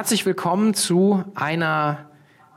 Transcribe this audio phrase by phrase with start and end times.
[0.00, 2.08] Herzlich willkommen zu einer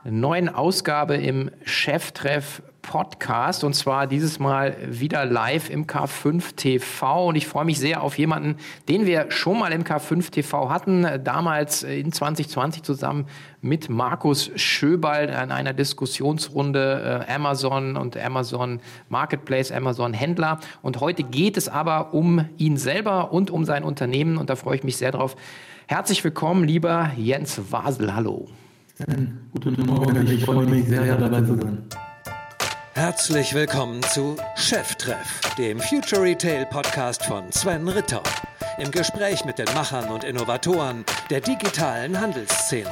[0.02, 3.64] neuen Ausgabe im Cheftreff Podcast.
[3.64, 8.16] Und zwar dieses Mal wieder live im K5 TV und ich freue mich sehr auf
[8.16, 8.56] jemanden,
[8.88, 13.26] den wir schon mal im K5 TV hatten, damals in 2020 zusammen
[13.60, 20.60] mit Markus Schöbald in einer Diskussionsrunde äh, Amazon und Amazon Marketplace, Amazon Händler.
[20.80, 24.38] Und heute geht es aber um ihn selber und um sein Unternehmen.
[24.38, 25.36] Und da freue ich mich sehr drauf.
[25.86, 28.48] Herzlich willkommen, lieber Jens Wasel, hallo.
[29.52, 31.86] Guten Morgen, ich freue mich sehr dabei zu sein.
[32.94, 38.22] Herzlich willkommen zu Cheftreff, dem Future Retail Podcast von Sven Ritter.
[38.78, 42.90] Im Gespräch mit den Machern und Innovatoren der digitalen Handelsszene.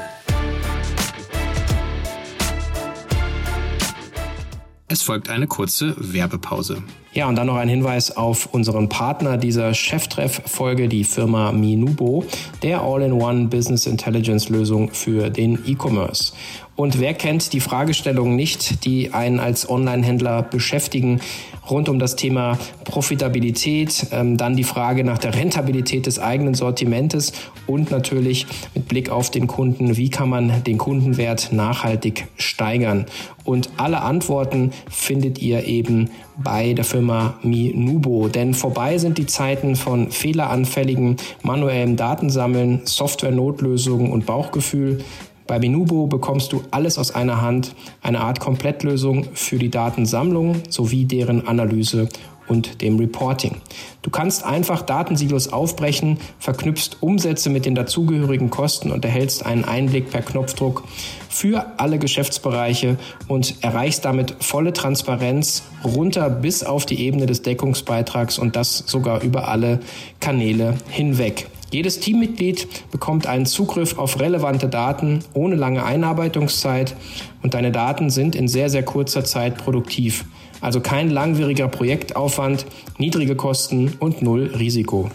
[4.92, 6.82] Es folgt eine kurze Werbepause.
[7.14, 12.26] Ja, und dann noch ein Hinweis auf unseren Partner dieser Cheftreff-Folge, die Firma Minubo,
[12.62, 16.34] der All-in-One Business Intelligence Lösung für den E-Commerce.
[16.74, 21.20] Und wer kennt die Fragestellungen nicht, die einen als Online-Händler beschäftigen,
[21.68, 27.32] rund um das Thema Profitabilität, ähm, dann die Frage nach der Rentabilität des eigenen Sortimentes
[27.66, 33.06] und natürlich mit Blick auf den Kunden, wie kann man den Kundenwert nachhaltig steigern.
[33.44, 38.28] Und alle Antworten findet ihr eben bei der Firma Minubo.
[38.28, 45.04] Denn vorbei sind die Zeiten von fehleranfälligen manuellem Datensammeln, Software-Notlösungen und Bauchgefühl.
[45.46, 51.04] Bei Minubo bekommst du alles aus einer Hand, eine Art Komplettlösung für die Datensammlung sowie
[51.04, 52.08] deren Analyse
[52.48, 53.56] und dem Reporting.
[54.02, 60.10] Du kannst einfach Datensilos aufbrechen, verknüpfst Umsätze mit den dazugehörigen Kosten und erhältst einen Einblick
[60.10, 60.84] per Knopfdruck
[61.28, 62.98] für alle Geschäftsbereiche
[63.28, 69.22] und erreichst damit volle Transparenz runter bis auf die Ebene des Deckungsbeitrags und das sogar
[69.22, 69.80] über alle
[70.20, 71.46] Kanäle hinweg.
[71.72, 76.94] Jedes Teammitglied bekommt einen Zugriff auf relevante Daten ohne lange Einarbeitungszeit
[77.42, 80.26] und deine Daten sind in sehr, sehr kurzer Zeit produktiv.
[80.60, 82.66] Also kein langwieriger Projektaufwand,
[82.98, 85.10] niedrige Kosten und null Risiko.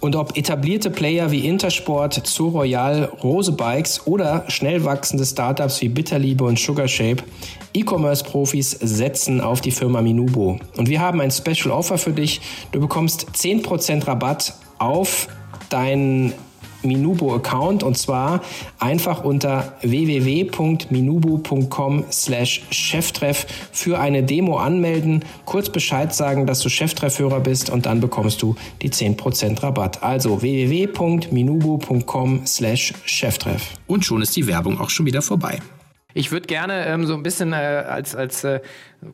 [0.00, 5.88] Und ob etablierte Player wie Intersport, Zoo Royal, Rose Bikes oder schnell wachsende Startups wie
[5.88, 7.22] Bitterliebe und Sugarshape,
[7.72, 10.58] E-Commerce-Profis setzen auf die Firma Minubo.
[10.76, 12.42] Und wir haben ein Special Offer für dich.
[12.72, 15.28] Du bekommst 10% Rabatt auf
[15.72, 16.34] deinen
[16.84, 18.42] Minubo-Account und zwar
[18.78, 27.40] einfach unter www.minubo.com slash Cheftreff für eine Demo anmelden, kurz Bescheid sagen, dass du Cheftreffhörer
[27.40, 30.02] bist und dann bekommst du die 10% Rabatt.
[30.02, 33.70] Also www.minubo.com slash Cheftreff.
[33.86, 35.58] Und schon ist die Werbung auch schon wieder vorbei.
[36.14, 38.60] Ich würde gerne ähm, so ein bisschen äh, als, als äh,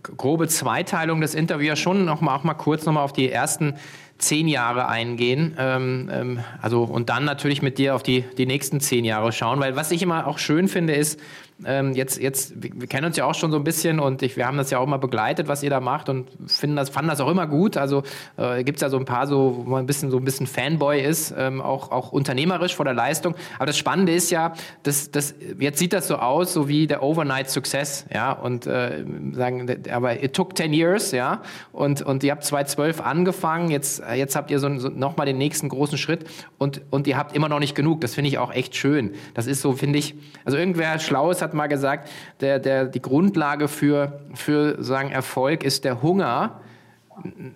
[0.03, 3.75] grobe Zweiteilung des Interviews schon noch mal, auch mal kurz noch mal auf die ersten
[4.19, 5.55] zehn Jahre eingehen.
[5.59, 9.61] Ähm, ähm, also und dann natürlich mit dir auf die, die nächsten zehn Jahre schauen.
[9.61, 11.21] Weil was ich immer auch schön finde, ist,
[11.65, 14.47] ähm, jetzt, jetzt, wir kennen uns ja auch schon so ein bisschen und ich, wir
[14.47, 17.21] haben das ja auch mal begleitet, was ihr da macht und finden das, fanden das
[17.21, 17.77] auch immer gut.
[17.77, 18.05] Also
[18.37, 20.47] äh, gibt es ja so ein paar, so, wo man ein bisschen so ein bisschen
[20.47, 23.35] Fanboy ist, ähm, auch, auch unternehmerisch vor der Leistung.
[23.57, 24.53] Aber das Spannende ist ja,
[24.85, 29.05] dass, dass jetzt sieht das so aus, so wie der Overnight Success, ja, und äh,
[29.33, 31.43] sagen, aber it took 10 years, ja,
[31.73, 35.69] und, und ihr habt 2012 angefangen, jetzt, jetzt habt ihr so, so nochmal den nächsten
[35.69, 36.25] großen Schritt
[36.59, 38.01] und, und ihr habt immer noch nicht genug.
[38.01, 39.13] Das finde ich auch echt schön.
[39.35, 40.15] Das ist so, finde ich,
[40.45, 42.09] also irgendwer Schlaues hat hat mal gesagt,
[42.41, 46.61] der, der, die Grundlage für, für sagen, Erfolg ist der Hunger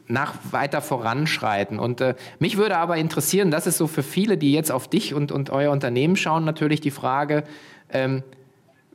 [0.08, 1.78] nach weiter voranschreiten.
[1.78, 5.14] Und äh, mich würde aber interessieren, das ist so für viele, die jetzt auf dich
[5.14, 7.44] und, und euer Unternehmen schauen, natürlich die Frage,
[7.90, 8.22] ähm,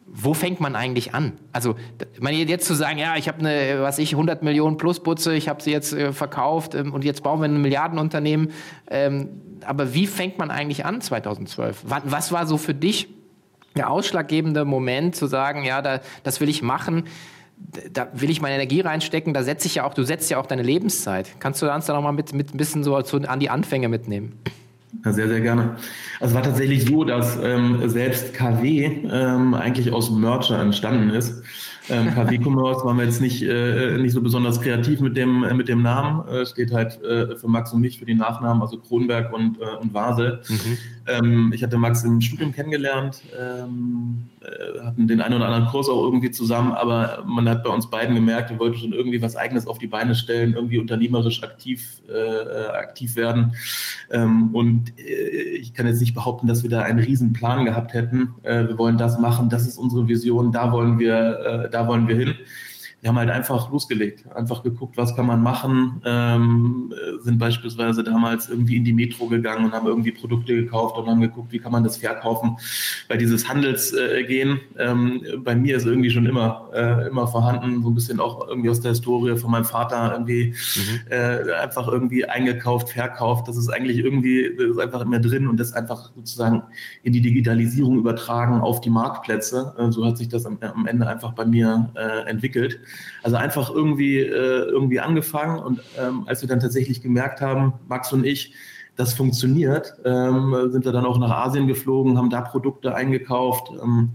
[0.10, 1.34] wo fängt man eigentlich an?
[1.52, 1.76] Also,
[2.20, 5.62] man jetzt zu sagen, ja, ich habe eine, was ich, 100 Millionen Plusputze, ich habe
[5.62, 8.52] sie jetzt äh, verkauft ähm, und jetzt bauen wir ein Milliardenunternehmen.
[8.90, 11.84] Ähm, aber wie fängt man eigentlich an 2012?
[11.86, 13.10] Was, was war so für dich
[13.78, 17.04] der ausschlaggebende Moment zu sagen, ja, da, das will ich machen,
[17.92, 20.46] da will ich meine Energie reinstecken, da setze ich ja auch, du setzt ja auch
[20.46, 21.40] deine Lebenszeit.
[21.40, 24.40] Kannst du uns da nochmal mit, mit ein bisschen so an die Anfänge mitnehmen?
[25.04, 25.76] Ja, sehr, sehr gerne.
[26.20, 31.44] Also es war tatsächlich so, dass ähm, selbst KW ähm, eigentlich aus Merger entstanden ist.
[31.90, 35.54] Ähm, KW Commerce waren wir jetzt nicht, äh, nicht so besonders kreativ mit dem, äh,
[35.54, 36.28] mit dem Namen.
[36.28, 39.76] Äh, steht halt äh, für Max und mich, für die Nachnamen, also Kronberg und, äh,
[39.82, 40.42] und Vasel.
[40.48, 40.78] Mhm.
[41.08, 45.90] Ähm, ich hatte Max im Studium kennengelernt, ähm, äh, hatten den einen oder anderen Kurs
[45.90, 49.36] auch irgendwie zusammen, aber man hat bei uns beiden gemerkt, wir wollten schon irgendwie was
[49.36, 53.56] Eigenes auf die Beine stellen, irgendwie unternehmerisch aktiv, äh, aktiv werden.
[54.12, 57.94] Ähm, und äh, ich kann jetzt nicht behaupten, dass wir da einen riesen Plan gehabt
[57.94, 58.36] hätten.
[58.44, 62.16] Äh, wir wollen das machen, das ist unsere Vision, da wollen wir, da wollen wir
[62.16, 62.36] hin.
[63.08, 68.50] Wir haben halt einfach losgelegt, einfach geguckt, was kann man machen, ähm, sind beispielsweise damals
[68.50, 71.72] irgendwie in die Metro gegangen und haben irgendwie Produkte gekauft und haben geguckt, wie kann
[71.72, 72.58] man das verkaufen.
[73.08, 77.90] Weil dieses Handelsgehen äh, ähm, bei mir ist irgendwie schon immer, äh, immer vorhanden, so
[77.90, 81.00] ein bisschen auch irgendwie aus der Historie von meinem Vater irgendwie mhm.
[81.10, 83.48] äh, einfach irgendwie eingekauft, verkauft.
[83.48, 86.62] Das ist eigentlich irgendwie, das ist einfach immer drin und das einfach sozusagen
[87.04, 89.74] in die Digitalisierung übertragen auf die Marktplätze.
[89.78, 92.82] Äh, so hat sich das am, am Ende einfach bei mir äh, entwickelt.
[93.24, 98.12] Also einfach irgendwie, äh, irgendwie angefangen und ähm, als wir dann tatsächlich gemerkt haben, Max
[98.14, 98.54] und ich,
[98.96, 103.72] das funktioniert, ähm, sind wir dann auch nach Asien geflogen, haben da Produkte eingekauft.
[103.82, 104.12] Ähm,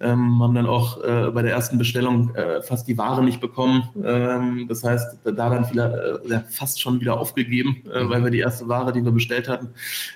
[0.00, 3.88] ähm, haben dann auch äh, bei der ersten Bestellung äh, fast die Ware nicht bekommen.
[4.02, 8.38] Ähm, das heißt, da dann wieder, äh, fast schon wieder aufgegeben, äh, weil wir die
[8.38, 9.68] erste Ware, die wir bestellt hatten,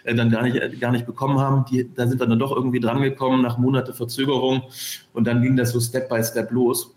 [0.05, 1.67] äh, dann gar nicht, äh, gar nicht bekommen haben.
[1.71, 4.63] Die, da sind wir dann doch irgendwie drangekommen nach Monate Verzögerung
[5.13, 6.95] und dann ging das so Step by Step los.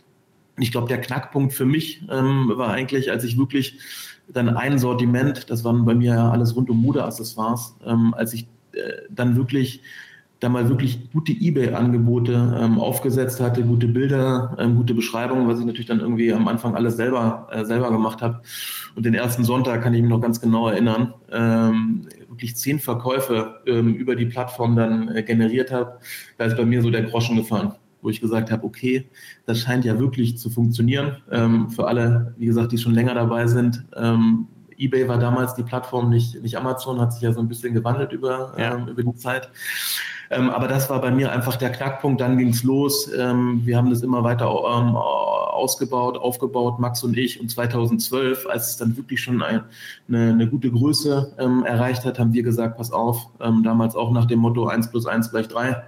[0.57, 3.79] Ich glaube, der Knackpunkt für mich ähm, war eigentlich, als ich wirklich
[4.27, 8.47] dann ein Sortiment, das waren bei mir ja alles rund um Modeaccessoires, ähm, als ich
[8.73, 9.81] äh, dann wirklich
[10.39, 15.65] da mal wirklich gute eBay-Angebote ähm, aufgesetzt hatte, gute Bilder, ähm, gute Beschreibungen, was ich
[15.65, 18.41] natürlich dann irgendwie am Anfang alles selber, äh, selber gemacht habe.
[18.95, 23.61] Und den ersten Sonntag kann ich mich noch ganz genau erinnern, ähm, wirklich zehn Verkäufe
[23.65, 25.97] ähm, über die Plattform dann äh, generiert habe.
[26.37, 27.71] Da ist bei mir so der Groschen gefallen,
[28.01, 29.09] wo ich gesagt habe, okay,
[29.45, 31.17] das scheint ja wirklich zu funktionieren.
[31.31, 34.47] Ähm, für alle, wie gesagt, die schon länger dabei sind, ähm,
[34.77, 38.11] eBay war damals die Plattform, nicht, nicht Amazon, hat sich ja so ein bisschen gewandelt
[38.11, 38.75] über, ja.
[38.75, 39.49] ähm, über die Zeit.
[40.29, 42.21] Ähm, aber das war bei mir einfach der Knackpunkt.
[42.21, 43.09] Dann ging es los.
[43.17, 47.39] Ähm, wir haben das immer weiter ähm, ausgebaut, aufgebaut, Max und ich.
[47.39, 49.63] Und 2012, als es dann wirklich schon ein,
[50.07, 54.39] eine, eine, gute Größe erreicht hat, haben wir gesagt, pass auf, damals auch nach dem
[54.39, 55.83] Motto 1 plus 1 gleich 3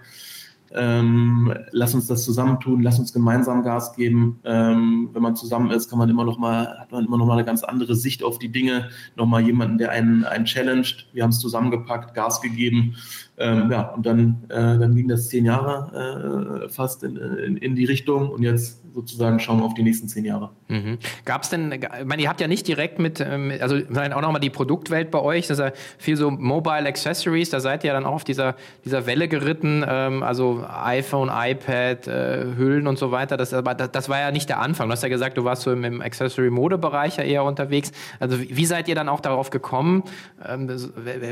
[0.75, 4.39] ähm, lass uns das zusammentun, lass uns gemeinsam Gas geben.
[4.43, 7.33] Ähm, wenn man zusammen ist, kann man immer noch mal, hat man immer noch mal
[7.33, 11.07] eine ganz andere Sicht auf die Dinge, noch mal jemanden, der einen, einen challenged.
[11.13, 12.95] Wir haben es zusammengepackt, Gas gegeben,
[13.37, 17.75] ähm, ja, und dann, äh, dann ging das zehn Jahre äh, fast in, in, in
[17.75, 20.49] die Richtung und jetzt sozusagen schauen auf die nächsten zehn Jahre.
[20.67, 20.97] Mhm.
[21.25, 24.41] Gab es denn, ich meine, ihr habt ja nicht direkt mit, ähm, also auch nochmal
[24.41, 28.05] die Produktwelt bei euch, das ist ja viel so Mobile Accessories, da seid ihr dann
[28.05, 28.55] auch auf dieser,
[28.85, 33.37] dieser Welle geritten, ähm, also iPhone, iPad, äh, Hüllen und so weiter.
[33.37, 34.87] Das, aber das, war ja nicht der Anfang.
[34.87, 37.91] Du hast ja gesagt, du warst so im, Accessory-Mode-Bereich ja eher unterwegs.
[38.19, 40.03] Also wie, wie, seid ihr dann auch darauf gekommen,
[40.45, 40.69] ähm,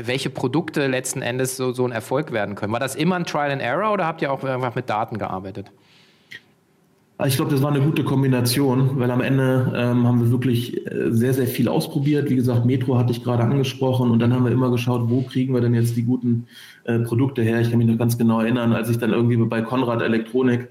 [0.04, 2.72] welche Produkte letzten Endes so, so ein Erfolg werden können?
[2.72, 5.70] War das immer ein Trial and Error oder habt ihr auch einfach mit Daten gearbeitet?
[7.26, 11.10] Ich glaube, das war eine gute Kombination, weil am Ende ähm, haben wir wirklich äh,
[11.10, 12.30] sehr, sehr viel ausprobiert.
[12.30, 15.52] Wie gesagt, Metro hatte ich gerade angesprochen und dann haben wir immer geschaut, wo kriegen
[15.52, 16.46] wir denn jetzt die guten
[16.84, 17.60] äh, Produkte her.
[17.60, 20.68] Ich kann mich noch ganz genau erinnern, als ich dann irgendwie bei Konrad Elektronik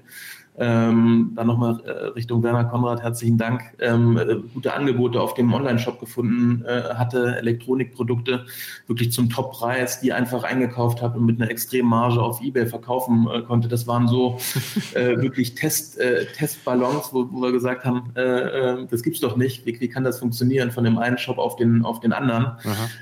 [0.58, 3.62] ähm, dann nochmal äh, Richtung Werner Konrad, herzlichen Dank.
[3.78, 8.44] Ähm, äh, gute Angebote auf dem Online-Shop gefunden äh, hatte, Elektronikprodukte
[8.88, 13.28] wirklich zum Top-Preis, die einfach eingekauft habe und mit einer extremen Marge auf Ebay verkaufen
[13.32, 13.68] äh, konnte.
[13.68, 14.38] Das waren so
[14.94, 15.98] wirklich Test,
[16.36, 19.66] Testballons, wo, wo wir gesagt haben, das gibt's doch nicht.
[19.66, 22.52] Wie, wie, kann das funktionieren von dem einen Shop auf den, auf den anderen?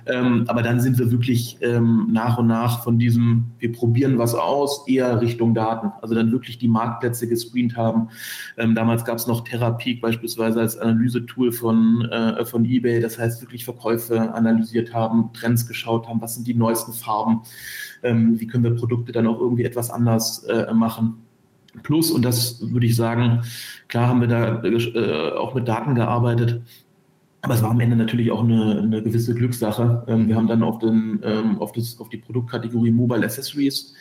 [0.06, 4.34] Ähm, aber dann sind wir wirklich ähm, nach und nach von diesem, wir probieren was
[4.34, 5.92] aus, eher Richtung Daten.
[6.02, 8.08] Also dann wirklich die Marktplätze gesehen gescreent haben.
[8.56, 13.42] Ähm, damals gab es noch Therapeak beispielsweise als Analysetool von, äh, von eBay, das heißt
[13.42, 17.42] wirklich Verkäufe analysiert haben, Trends geschaut haben, was sind die neuesten Farben,
[18.02, 21.22] ähm, wie können wir Produkte dann auch irgendwie etwas anders äh, machen.
[21.82, 23.42] Plus, und das würde ich sagen,
[23.88, 26.62] klar haben wir da äh, auch mit Daten gearbeitet,
[27.42, 30.04] aber es war am Ende natürlich auch eine, eine gewisse Glückssache.
[30.08, 33.94] Ähm, wir haben dann auf, den, ähm, auf, das, auf die Produktkategorie Mobile Accessories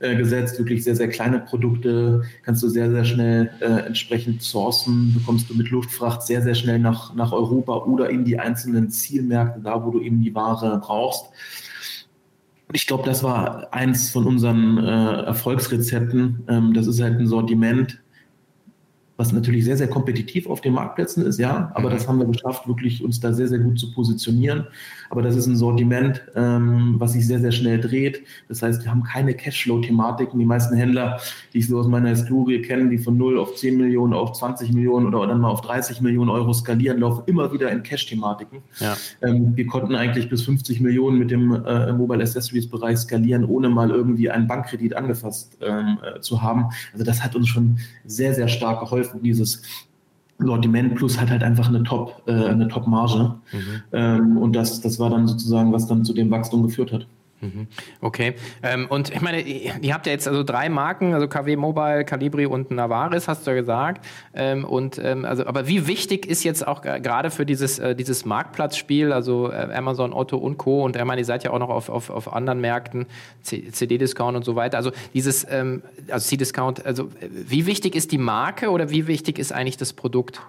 [0.00, 5.12] äh, gesetzt, wirklich sehr, sehr kleine Produkte, kannst du sehr, sehr schnell äh, entsprechend sourcen,
[5.14, 9.60] bekommst du mit Luftfracht sehr, sehr schnell nach, nach Europa oder in die einzelnen Zielmärkte,
[9.60, 11.26] da wo du eben die Ware brauchst.
[12.72, 16.44] Ich glaube, das war eins von unseren äh, Erfolgsrezepten.
[16.48, 18.00] Ähm, das ist halt ein Sortiment,
[19.18, 21.92] was natürlich sehr, sehr kompetitiv auf den Marktplätzen ist, ja, aber mhm.
[21.92, 24.68] das haben wir geschafft, wirklich uns da sehr, sehr gut zu positionieren.
[25.10, 28.22] Aber das ist ein Sortiment, ähm, was sich sehr, sehr schnell dreht.
[28.48, 30.38] Das heißt, wir haben keine Cashflow-Thematiken.
[30.38, 31.18] Die meisten Händler,
[31.52, 34.72] die ich so aus meiner Historie kenne, die von 0 auf 10 Millionen, auf 20
[34.72, 38.60] Millionen oder dann mal auf 30 Millionen Euro skalieren, laufen immer wieder in Cash-Thematiken.
[38.78, 38.96] Ja.
[39.22, 43.90] Ähm, wir konnten eigentlich bis 50 Millionen mit dem äh, Mobile Accessories-Bereich skalieren, ohne mal
[43.90, 46.66] irgendwie einen Bankkredit angefasst ähm, äh, zu haben.
[46.92, 49.22] Also das hat uns schon sehr, sehr stark geholfen geholfen.
[49.22, 49.62] Dieses
[50.38, 53.34] Sortiment Plus hat halt einfach eine Top, äh, eine Top-Marge.
[53.52, 53.82] Mhm.
[53.92, 57.06] Ähm, und das, das war dann sozusagen, was dann zu dem Wachstum geführt hat.
[57.40, 57.68] Mhm.
[58.00, 58.34] Okay.
[58.62, 62.46] Ähm, und ich meine, ihr habt ja jetzt also drei Marken, also KW Mobile, Calibri
[62.46, 64.04] und Navaris, hast du ja gesagt.
[64.34, 68.24] Ähm, und ähm, also, aber wie wichtig ist jetzt auch gerade für dieses, äh, dieses
[68.24, 70.84] Marktplatzspiel, also äh, Amazon, Otto und Co.
[70.84, 73.06] Und ich meine, ihr seid ja auch noch auf, auf, auf anderen Märkten,
[73.42, 74.76] CD-Discount und so weiter.
[74.76, 79.76] Also dieses, also C-Discount, also wie wichtig ist die Marke oder wie wichtig ist eigentlich
[79.76, 80.42] das Produkt?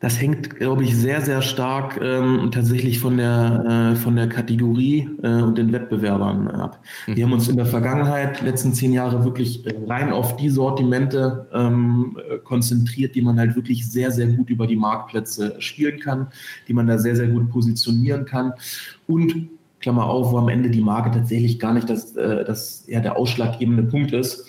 [0.00, 5.10] Das hängt, glaube ich, sehr, sehr stark ähm, tatsächlich von der, äh, von der Kategorie
[5.22, 6.80] äh, und den Wettbewerbern ab.
[7.06, 7.16] Mhm.
[7.16, 12.16] Wir haben uns in der Vergangenheit, letzten zehn Jahre, wirklich rein auf die Sortimente ähm,
[12.44, 16.28] konzentriert, die man halt wirklich sehr, sehr gut über die Marktplätze spielen kann,
[16.66, 18.54] die man da sehr, sehr gut positionieren kann.
[19.06, 23.00] Und Klammer auf, wo am Ende die Marke tatsächlich gar nicht das, äh, das eher
[23.00, 24.46] der ausschlaggebende Punkt ist,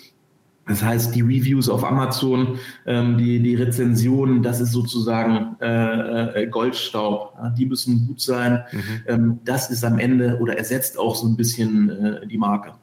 [0.66, 6.46] das heißt, die Reviews auf Amazon, ähm, die, die Rezensionen, das ist sozusagen äh, äh,
[6.46, 7.34] Goldstaub.
[7.36, 8.62] Ja, die müssen gut sein.
[8.70, 8.80] Mhm.
[9.06, 12.74] Ähm, das ist am Ende oder ersetzt auch so ein bisschen äh, die Marke.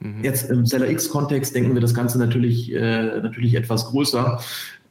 [0.00, 0.24] Mhm.
[0.24, 4.40] Jetzt im Seller X-Kontext denken wir das Ganze natürlich, äh, natürlich etwas größer.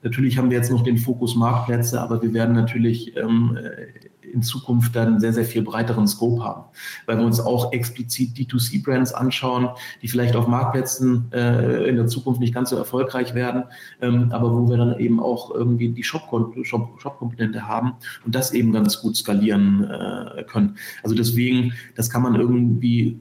[0.03, 3.57] Natürlich haben wir jetzt noch den Fokus Marktplätze, aber wir werden natürlich ähm,
[4.33, 6.63] in Zukunft dann sehr, sehr viel breiteren Scope haben,
[7.05, 9.69] weil wir uns auch explizit D2C-Brands anschauen,
[10.01, 13.63] die vielleicht auf Marktplätzen äh, in der Zukunft nicht ganz so erfolgreich werden,
[14.01, 17.93] ähm, aber wo wir dann eben auch irgendwie die Shop-Komponente Shop, haben
[18.25, 20.77] und das eben ganz gut skalieren äh, können.
[21.03, 23.19] Also deswegen, das kann man irgendwie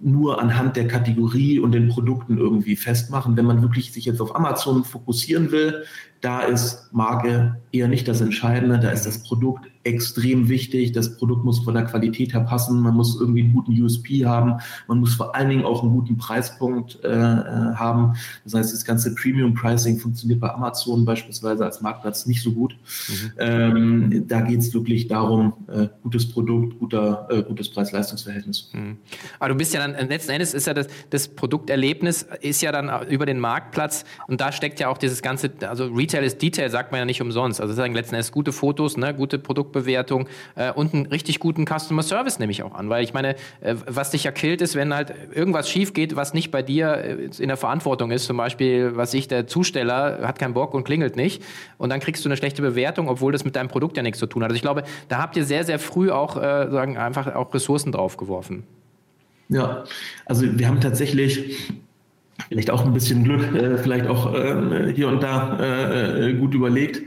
[0.00, 3.36] nur anhand der Kategorie und den Produkten irgendwie festmachen.
[3.36, 5.84] Wenn man wirklich sich jetzt auf Amazon fokussieren will,
[6.24, 10.92] da ist Marke eher nicht das Entscheidende, da ist das Produkt extrem wichtig.
[10.92, 14.54] Das Produkt muss von der Qualität her passen, man muss irgendwie einen guten USP haben,
[14.88, 18.14] man muss vor allen Dingen auch einen guten Preispunkt äh, äh, haben.
[18.44, 22.74] Das heißt, das ganze Premium Pricing funktioniert bei Amazon beispielsweise als Marktplatz nicht so gut.
[23.08, 23.32] Mhm.
[23.38, 28.70] Ähm, da geht es wirklich darum, äh, gutes Produkt, guter, äh, gutes Preis-Leistungs-Verhältnis.
[28.72, 28.96] Mhm.
[29.38, 33.06] Aber du bist ja dann, letzten Endes ist ja das, das Produkterlebnis ist ja dann
[33.08, 36.70] über den Marktplatz und da steckt ja auch dieses ganze, also Retail Detail ist Detail,
[36.70, 37.60] sagt man ja nicht umsonst.
[37.60, 42.04] Also sagen letzten Endes gute Fotos, ne, gute Produktbewertung äh, und einen richtig guten Customer
[42.04, 42.88] Service nehme ich auch an.
[42.88, 46.32] Weil ich meine, äh, was dich ja killt, ist, wenn halt irgendwas schief geht, was
[46.32, 48.26] nicht bei dir äh, in der Verantwortung ist.
[48.26, 51.42] Zum Beispiel, was ich, der Zusteller hat keinen Bock und klingelt nicht.
[51.78, 54.26] Und dann kriegst du eine schlechte Bewertung, obwohl das mit deinem Produkt ja nichts zu
[54.26, 54.50] tun hat.
[54.50, 57.90] Also ich glaube, da habt ihr sehr, sehr früh auch äh, sagen, einfach auch Ressourcen
[57.90, 58.62] draufgeworfen.
[59.48, 59.84] Ja,
[60.26, 61.56] also wir haben tatsächlich
[62.48, 66.54] vielleicht auch ein bisschen Glück, äh, vielleicht auch äh, hier und da äh, äh gut
[66.54, 67.02] überlegt.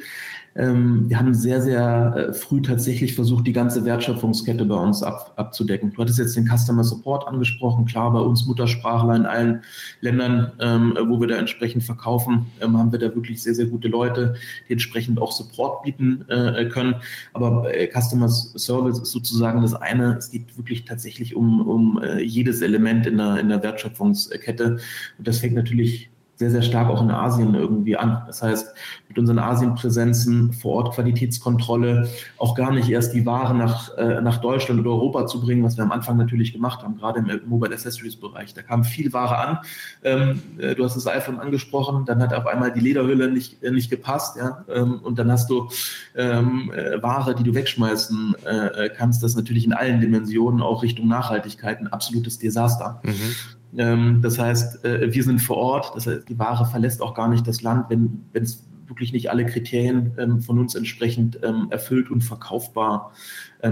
[0.57, 5.33] Ähm, wir haben sehr, sehr äh, früh tatsächlich versucht, die ganze Wertschöpfungskette bei uns ab,
[5.35, 5.91] abzudecken.
[5.93, 7.85] Du hattest jetzt den Customer Support angesprochen.
[7.85, 9.61] Klar, bei uns Muttersprachler in allen
[10.01, 13.87] Ländern, ähm, wo wir da entsprechend verkaufen, ähm, haben wir da wirklich sehr, sehr gute
[13.87, 14.35] Leute,
[14.67, 16.95] die entsprechend auch Support bieten äh, können.
[17.33, 20.17] Aber äh, Customer Service ist sozusagen das eine.
[20.17, 24.77] Es geht wirklich tatsächlich um, um äh, jedes Element in der, in der Wertschöpfungskette.
[25.17, 28.21] Und das fängt natürlich sehr, sehr stark auch in Asien irgendwie an.
[28.27, 28.73] Das heißt,
[29.07, 34.37] mit unseren Asienpräsenzen vor Ort Qualitätskontrolle auch gar nicht erst die Ware nach, äh, nach
[34.37, 37.73] Deutschland oder Europa zu bringen, was wir am Anfang natürlich gemacht haben, gerade im Mobile
[37.73, 38.53] Accessories Bereich.
[38.53, 39.59] Da kam viel Ware an.
[40.03, 43.71] Ähm, äh, du hast das iPhone angesprochen, dann hat auf einmal die Lederhülle nicht, äh,
[43.71, 45.69] nicht gepasst, ja, ähm, und dann hast du
[46.15, 49.23] ähm, äh, Ware, die du wegschmeißen äh, äh, kannst.
[49.23, 53.01] Das natürlich in allen Dimensionen, auch Richtung Nachhaltigkeit, ein absolutes Desaster.
[53.03, 53.56] Mhm.
[53.75, 57.27] Ähm, das heißt, äh, wir sind vor Ort, das heißt, die Ware verlässt auch gar
[57.27, 62.09] nicht das Land, wenn es wirklich nicht alle Kriterien ähm, von uns entsprechend ähm, erfüllt
[62.09, 63.11] und verkaufbar,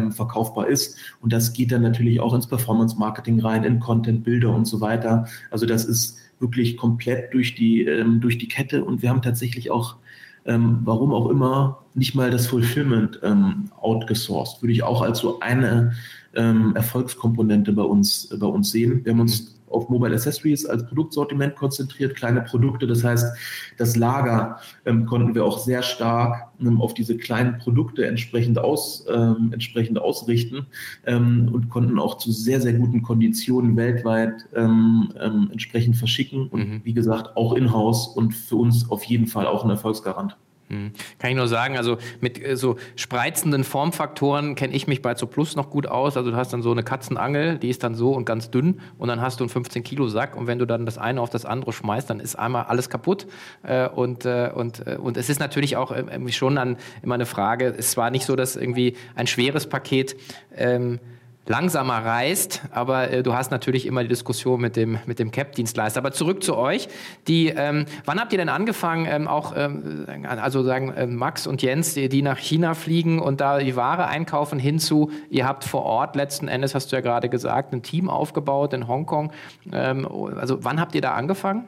[0.10, 0.98] verkaufbar ist.
[1.22, 5.28] Und das geht dann natürlich auch ins Performance-Marketing rein, in Content, Bilder und so weiter.
[5.52, 7.86] Also das ist wirklich komplett durch die,
[8.20, 9.98] durch die Kette und wir haben tatsächlich auch
[10.46, 14.62] ähm, warum auch immer, nicht mal das Fulfillment ähm, outgesourced.
[14.62, 15.94] Würde ich auch als so eine
[16.36, 19.04] ähm, Erfolgskomponente bei uns, bei uns sehen.
[19.04, 22.88] Wir haben uns auf Mobile Accessories als Produktsortiment konzentriert, kleine Produkte.
[22.88, 23.36] Das heißt,
[23.78, 29.06] das Lager ähm, konnten wir auch sehr stark ähm, auf diese kleinen Produkte entsprechend, aus,
[29.10, 30.68] ähm, entsprechend ausrichten
[31.06, 36.48] ähm, und konnten auch zu sehr, sehr guten Konditionen weltweit ähm, ähm, entsprechend verschicken.
[36.48, 36.82] Und mhm.
[36.84, 40.38] wie gesagt, auch in-house und für uns auf jeden Fall auch ein Erfolgsgarant.
[40.70, 40.94] Hm.
[41.20, 45.28] Kann ich nur sagen, also mit äh, so spreizenden Formfaktoren kenne ich mich bei Zo
[45.28, 46.18] Plus noch gut aus.
[46.18, 49.08] Also du hast dann so eine Katzenangel, die ist dann so und ganz dünn und
[49.08, 51.46] dann hast du einen 15 Kilo Sack und wenn du dann das eine auf das
[51.46, 53.28] andere schmeißt, dann ist einmal alles kaputt.
[53.62, 55.96] Äh, und, äh, und, und es ist natürlich auch
[56.30, 60.16] schon dann immer eine Frage, es war nicht so, dass irgendwie ein schweres Paket
[60.56, 61.00] ähm,
[61.48, 66.00] langsamer reist, aber äh, du hast natürlich immer die Diskussion mit dem, mit dem CAP-Dienstleister.
[66.00, 66.88] Aber zurück zu euch.
[67.28, 71.62] Die, ähm, wann habt ihr denn angefangen, ähm, auch, ähm, also sagen äh, Max und
[71.62, 75.84] Jens, die, die, nach China fliegen und da die Ware einkaufen, hinzu, ihr habt vor
[75.84, 79.32] Ort letzten Endes, hast du ja gerade gesagt, ein Team aufgebaut in Hongkong.
[79.72, 81.66] Ähm, also wann habt ihr da angefangen?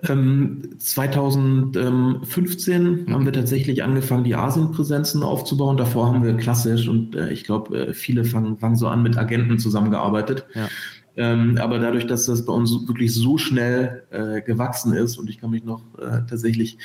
[0.00, 5.76] 2015 ähm, haben wir tatsächlich angefangen, die Asienpräsenzen aufzubauen.
[5.76, 9.18] Davor haben wir klassisch und äh, ich glaube, äh, viele fangen, fangen so an mit
[9.18, 10.46] Agenten zusammengearbeitet.
[10.54, 10.68] Ja.
[11.18, 15.40] Ähm, aber dadurch, dass das bei uns wirklich so schnell äh, gewachsen ist und ich
[15.40, 16.78] kann mich noch äh, tatsächlich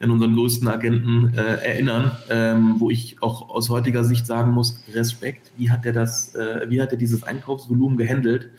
[0.00, 4.82] an unseren größten Agenten äh, erinnern, ähm, wo ich auch aus heutiger Sicht sagen muss,
[4.94, 8.50] Respekt, wie hat er das, äh, wie hat er dieses Einkaufsvolumen gehandelt?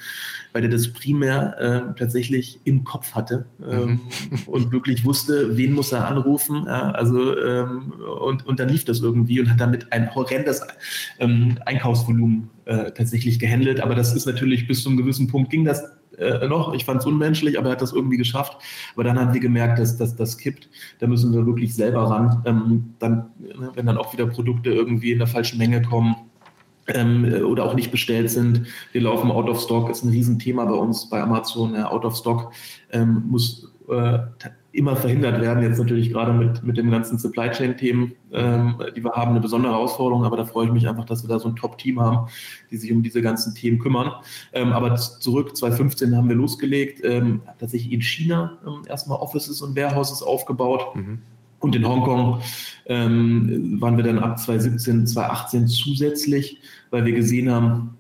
[0.54, 4.40] Weil er das primär äh, tatsächlich im Kopf hatte ähm, mhm.
[4.46, 6.66] und wirklich wusste, wen muss er anrufen.
[6.68, 10.62] Ja, also ähm, und, und dann lief das irgendwie und hat damit ein horrendes
[11.20, 13.82] ähm, Einkaufsvolumen äh, tatsächlich gehandelt.
[13.82, 15.84] Aber das ist natürlich bis zu einem gewissen Punkt ging das
[16.18, 16.74] äh, noch.
[16.74, 18.58] Ich fand es unmenschlich, aber er hat das irgendwie geschafft.
[18.94, 20.70] Aber dann haben wir gemerkt, dass, dass das kippt.
[21.00, 22.44] Da müssen wir wirklich selber ran.
[22.46, 26.16] Ähm, dann, ne, wenn dann auch wieder Produkte irgendwie in der falschen Menge kommen,
[26.88, 28.68] ähm, oder auch nicht bestellt sind.
[28.92, 31.74] Wir laufen out of stock, ist ein Riesenthema bei uns bei Amazon.
[31.74, 32.54] Ja, out of stock
[32.92, 34.20] ähm, muss äh,
[34.76, 35.64] immer verhindert werden.
[35.64, 39.74] Jetzt natürlich gerade mit, mit den ganzen Supply Chain-Themen, ähm, die wir haben, eine besondere
[39.74, 42.28] Herausforderung, aber da freue ich mich einfach, dass wir da so ein Top-Team haben,
[42.72, 44.12] die sich um diese ganzen Themen kümmern.
[44.54, 49.76] Ähm, aber zurück, 2015 haben wir losgelegt, ähm, tatsächlich in China ähm, erstmal Offices und
[49.76, 50.96] Warehouses aufgebaut.
[50.96, 51.20] Mhm.
[51.60, 52.42] Und in Hongkong
[52.86, 56.60] ähm, waren wir dann ab 2017, 2018 zusätzlich,
[56.92, 57.98] weil wir gesehen haben,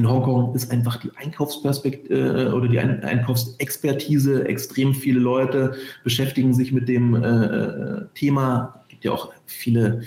[0.00, 6.72] in Hongkong ist einfach die Einkaufsperspektive äh, oder die Einkaufsexpertise, extrem viele Leute beschäftigen sich
[6.72, 8.80] mit dem äh, äh Thema.
[8.82, 10.00] Es gibt ja auch viele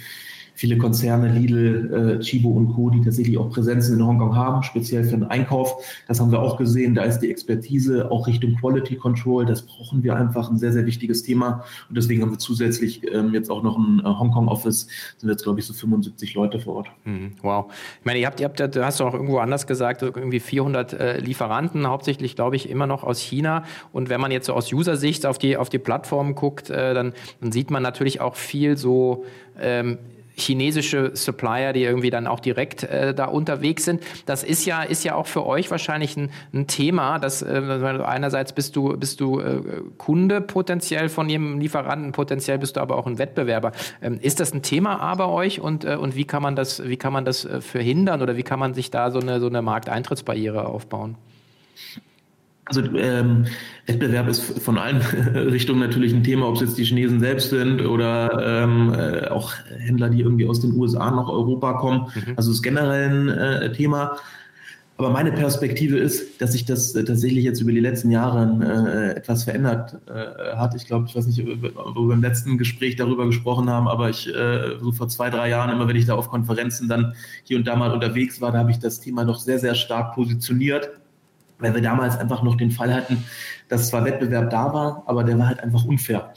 [0.53, 5.03] viele Konzerne, Lidl, äh, Chibo und Co., die tatsächlich auch Präsenzen in Hongkong haben, speziell
[5.03, 5.83] für den Einkauf.
[6.07, 6.95] Das haben wir auch gesehen.
[6.95, 9.45] Da ist die Expertise auch Richtung Quality Control.
[9.45, 11.63] Das brauchen wir einfach, ein sehr, sehr wichtiges Thema.
[11.89, 14.87] Und deswegen haben wir zusätzlich ähm, jetzt auch noch ein äh, Hongkong-Office.
[15.17, 16.87] Sind jetzt, glaube ich, so 75 Leute vor Ort.
[17.05, 17.31] Mhm.
[17.41, 17.71] Wow.
[17.99, 21.17] Ich meine, ihr habt, ihr habt, du hast auch irgendwo anders gesagt, irgendwie 400 äh,
[21.19, 23.63] Lieferanten, hauptsächlich, glaube ich, immer noch aus China.
[23.91, 27.13] Und wenn man jetzt so aus User-Sicht auf die, auf die Plattform guckt, äh, dann,
[27.41, 29.25] dann sieht man natürlich auch viel so,
[29.59, 29.97] ähm,
[30.35, 34.01] chinesische Supplier, die irgendwie dann auch direkt äh, da unterwegs sind.
[34.25, 37.19] Das ist ja, ist ja auch für euch wahrscheinlich ein, ein Thema.
[37.19, 37.61] Dass, äh,
[38.03, 39.61] einerseits bist du, bist du äh,
[39.97, 43.71] Kunde potenziell von jedem Lieferanten, potenziell bist du aber auch ein Wettbewerber.
[44.01, 46.83] Ähm, ist das ein Thema A bei euch und, äh, und wie kann man das,
[46.83, 49.47] wie kann man das äh, verhindern oder wie kann man sich da so eine, so
[49.47, 51.15] eine Markteintrittsbarriere aufbauen?
[52.65, 53.45] Also ähm,
[53.87, 55.01] Wettbewerb ist von allen
[55.35, 59.53] Richtungen natürlich ein Thema, ob es jetzt die Chinesen selbst sind oder ähm, äh, auch
[59.79, 62.07] Händler, die irgendwie aus den USA nach Europa kommen.
[62.15, 62.33] Mhm.
[62.37, 64.17] Also es ist generell ein äh, Thema.
[64.95, 69.17] Aber meine Perspektive ist, dass sich das äh, tatsächlich jetzt über die letzten Jahre äh,
[69.17, 70.75] etwas verändert äh, hat.
[70.75, 74.33] Ich glaube, ich weiß nicht, wo wir im letzten Gespräch darüber gesprochen haben, aber ich
[74.33, 77.67] äh, so vor zwei, drei Jahren, immer wenn ich da auf Konferenzen dann hier und
[77.67, 80.91] da mal unterwegs war, da habe ich das Thema noch sehr, sehr stark positioniert
[81.63, 83.23] weil wir damals einfach noch den Fall hatten,
[83.69, 86.33] dass zwar Wettbewerb da war, aber der war halt einfach unfair.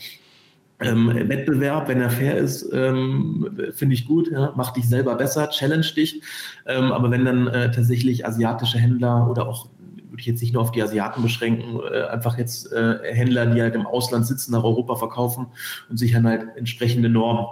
[0.78, 5.48] Ähm, Wettbewerb, wenn er fair ist, ähm, finde ich gut, ja, macht dich selber besser,
[5.48, 6.22] challenge dich.
[6.66, 9.68] Ähm, aber wenn dann äh, tatsächlich asiatische Händler oder auch
[10.16, 13.60] würde ich jetzt nicht nur auf die Asiaten beschränken, äh, einfach jetzt äh, Händler, die
[13.60, 15.48] halt im Ausland sitzen, nach Europa verkaufen
[15.90, 17.46] und sich dann halt entsprechende Normen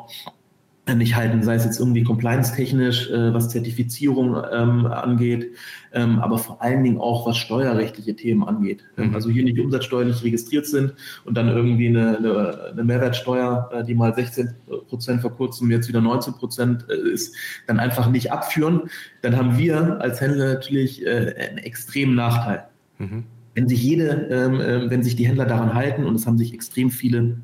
[0.93, 5.53] nicht halten, sei es jetzt irgendwie compliance-technisch, äh, was Zertifizierung ähm, angeht,
[5.95, 8.85] ähm, aber vor allen Dingen auch was steuerrechtliche Themen angeht.
[8.99, 9.15] Ähm, mhm.
[9.15, 10.93] Also hier nicht umsatzsteuerlich registriert sind
[11.25, 14.51] und dann irgendwie eine, eine, eine Mehrwertsteuer, äh, die mal 16
[14.89, 17.35] Prozent vor kurzem jetzt wieder 19 Prozent äh, ist,
[17.67, 18.83] dann einfach nicht abführen,
[19.23, 22.65] dann haben wir als Händler natürlich äh, einen extremen Nachteil.
[22.99, 23.25] Mhm.
[23.55, 26.53] Wenn sich jede, ähm, äh, wenn sich die Händler daran halten und es haben sich
[26.53, 27.39] extrem viele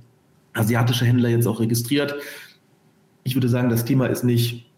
[0.53, 2.17] asiatische Händler jetzt auch registriert,
[3.25, 4.71] ich würde sagen, das Thema ist nicht,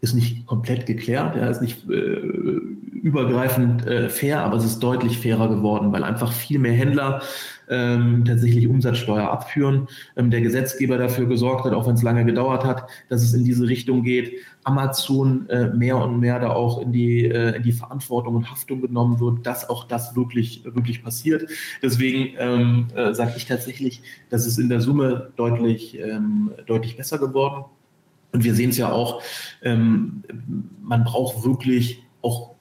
[0.00, 2.20] ist nicht komplett geklärt, ja, ist nicht äh,
[3.06, 7.22] übergreifend äh, fair, aber es ist deutlich fairer geworden, weil einfach viel mehr Händler
[7.68, 9.86] ähm, tatsächlich Umsatzsteuer abführen.
[10.16, 13.44] Ähm, der Gesetzgeber dafür gesorgt hat, auch wenn es lange gedauert hat, dass es in
[13.44, 14.32] diese Richtung geht.
[14.64, 18.80] Amazon äh, mehr und mehr da auch in die, äh, in die Verantwortung und Haftung
[18.80, 21.48] genommen wird, dass auch das wirklich, wirklich passiert.
[21.84, 27.18] Deswegen ähm, äh, sage ich tatsächlich, dass es in der Summe deutlich, ähm, deutlich besser
[27.18, 27.66] geworden.
[28.32, 29.22] Und wir sehen es ja auch,
[29.62, 30.24] ähm,
[30.82, 32.55] man braucht wirklich auch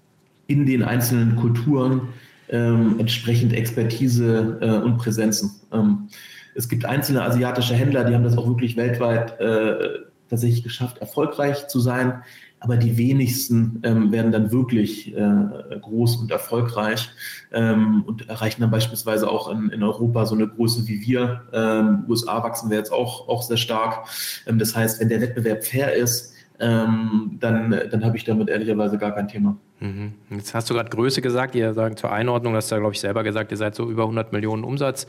[0.48, 2.10] in den einzelnen Kulturen
[2.50, 5.52] ähm, entsprechend Expertise äh, und Präsenzen.
[5.72, 6.10] Ähm,
[6.54, 11.68] es gibt einzelne asiatische Händler, die haben das auch wirklich weltweit äh, tatsächlich geschafft, erfolgreich
[11.68, 12.24] zu sein.
[12.62, 17.10] aber die wenigsten ähm, werden dann wirklich äh, groß und erfolgreich
[17.52, 21.44] ähm, und erreichen dann beispielsweise auch in, in Europa so eine Größe wie wir.
[21.54, 24.08] Ähm, USA wachsen wir jetzt auch, auch sehr stark.
[24.48, 28.98] Ähm, das heißt, wenn der Wettbewerb fair ist, ähm, dann, dann habe ich damit ehrlicherweise
[28.98, 29.58] gar kein Thema.
[29.80, 30.14] Mhm.
[30.30, 33.00] Jetzt hast du gerade Größe gesagt, ihr sagt zur Einordnung, hast du ja, glaube ich,
[33.02, 35.06] selber gesagt, ihr seid so über 100 Millionen Umsatz,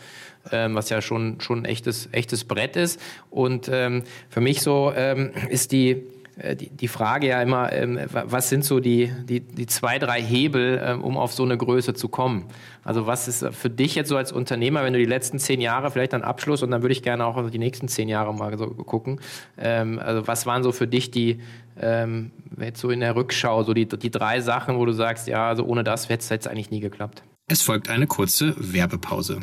[0.50, 3.00] ähm, was ja schon, schon ein echtes, echtes Brett ist.
[3.30, 6.02] Und ähm, für mich so ähm, ist die,
[6.36, 10.80] die, die Frage ja immer, ähm, was sind so die, die, die zwei, drei Hebel,
[10.84, 12.46] ähm, um auf so eine Größe zu kommen?
[12.84, 15.90] Also was ist für dich jetzt so als Unternehmer, wenn du die letzten zehn Jahre,
[15.90, 18.66] vielleicht dann Abschluss und dann würde ich gerne auch die nächsten zehn Jahre mal so
[18.66, 19.20] gucken,
[19.56, 21.40] ähm, also was waren so für dich die,
[21.78, 25.62] jetzt so in der Rückschau, so die, die drei Sachen, wo du sagst, ja, also
[25.66, 27.22] ohne das hätte es eigentlich nie geklappt?
[27.48, 29.40] Es folgt eine kurze Werbepause.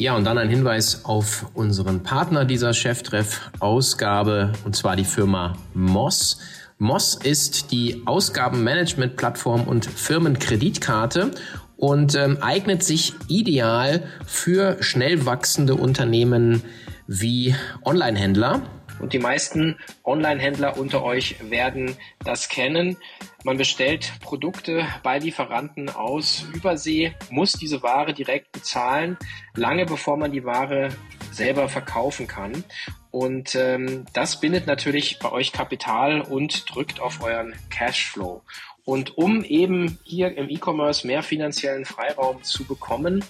[0.00, 6.38] Ja, und dann ein Hinweis auf unseren Partner dieser Cheftreff-Ausgabe, und zwar die Firma Moss.
[6.78, 11.32] Moss ist die Ausgabenmanagement-Plattform und Firmenkreditkarte
[11.76, 16.62] und ähm, eignet sich ideal für schnell wachsende Unternehmen
[17.08, 18.62] wie Online-Händler.
[19.00, 22.96] Und die meisten Online-Händler unter euch werden das kennen.
[23.44, 29.16] Man bestellt Produkte bei Lieferanten aus Übersee, muss diese Ware direkt bezahlen,
[29.54, 30.88] lange bevor man die Ware
[31.30, 32.64] selber verkaufen kann.
[33.10, 38.42] Und ähm, das bindet natürlich bei euch Kapital und drückt auf euren Cashflow.
[38.88, 43.22] Und um eben hier im E-Commerce mehr finanziellen Freiraum zu bekommen,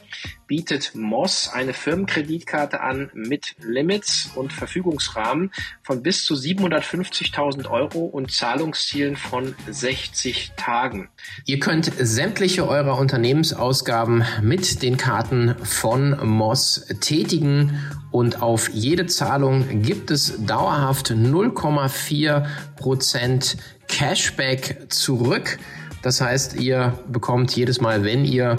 [0.46, 5.50] bietet Moss eine Firmenkreditkarte an mit Limits und Verfügungsrahmen
[5.82, 11.08] von bis zu 750.000 Euro und Zahlungszielen von 60 Tagen.
[11.44, 17.80] Ihr könnt sämtliche eurer Unternehmensausgaben mit den Karten von Moss tätigen
[18.12, 23.56] und auf jede Zahlung gibt es dauerhaft 0,4 Prozent
[23.88, 25.58] Cashback zurück.
[26.02, 28.56] Das heißt, ihr bekommt jedes Mal, wenn ihr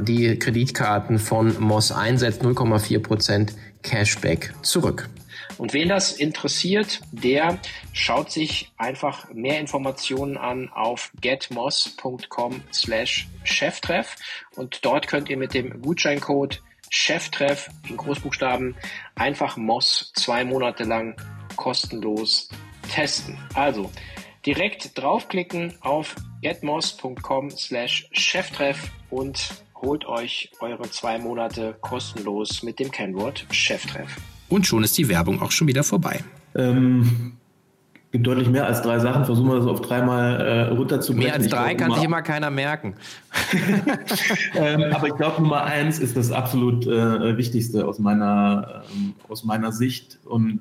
[0.00, 5.08] die Kreditkarten von Moss einsetzt, 0,4% Cashback zurück.
[5.58, 7.58] Und wen das interessiert, der
[7.92, 14.16] schaut sich einfach mehr Informationen an auf getmoss.com slash Cheftreff
[14.56, 18.74] und dort könnt ihr mit dem Gutscheincode Cheftreff in Großbuchstaben
[19.14, 21.14] einfach Moss zwei Monate lang
[21.56, 22.48] kostenlos
[22.92, 23.38] testen.
[23.54, 23.90] Also
[24.46, 32.90] direkt draufklicken auf getmos.com slash Cheftreff und holt euch eure zwei Monate kostenlos mit dem
[32.90, 34.16] Kennwort Cheftreff.
[34.48, 36.20] Und schon ist die Werbung auch schon wieder vorbei.
[36.54, 37.36] Ähm,
[38.10, 39.24] gibt deutlich mehr als drei Sachen.
[39.24, 41.30] Versuchen wir das auf dreimal äh, runterzubrechen.
[41.30, 42.96] Mehr als drei glaub, kann sich immer keiner merken.
[44.54, 49.44] ähm, aber ich glaube, Nummer eins ist das absolut äh, Wichtigste aus meiner, ähm, aus
[49.44, 50.18] meiner Sicht.
[50.24, 50.60] Und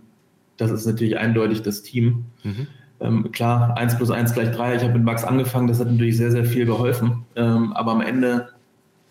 [0.57, 2.25] das ist natürlich eindeutig das Team.
[2.43, 2.67] Mhm.
[3.01, 4.75] Ähm, klar, 1 plus 1 gleich 3.
[4.75, 7.25] Ich habe mit Max angefangen, das hat natürlich sehr, sehr viel geholfen.
[7.35, 8.49] Ähm, aber am Ende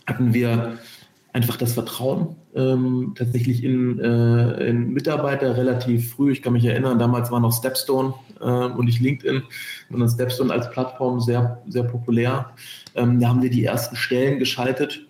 [0.06, 0.78] hatten wir
[1.32, 6.32] einfach das Vertrauen ähm, tatsächlich in, äh, in, Mitarbeiter relativ früh.
[6.32, 9.42] Ich kann mich erinnern, damals war noch Stepstone äh, und nicht LinkedIn,
[9.90, 12.50] sondern Stepstone als Plattform sehr, sehr populär.
[12.94, 15.06] Ähm, da haben wir die ersten Stellen geschaltet.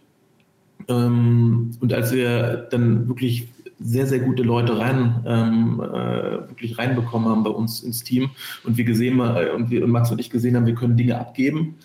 [0.88, 3.48] Ähm, und als wir dann wirklich
[3.80, 8.30] sehr, sehr gute Leute rein, ähm, äh, wirklich reinbekommen haben bei uns ins Team.
[8.64, 11.18] Und wir gesehen äh, und, wir, und Max und ich gesehen haben, wir können Dinge
[11.18, 11.76] abgeben,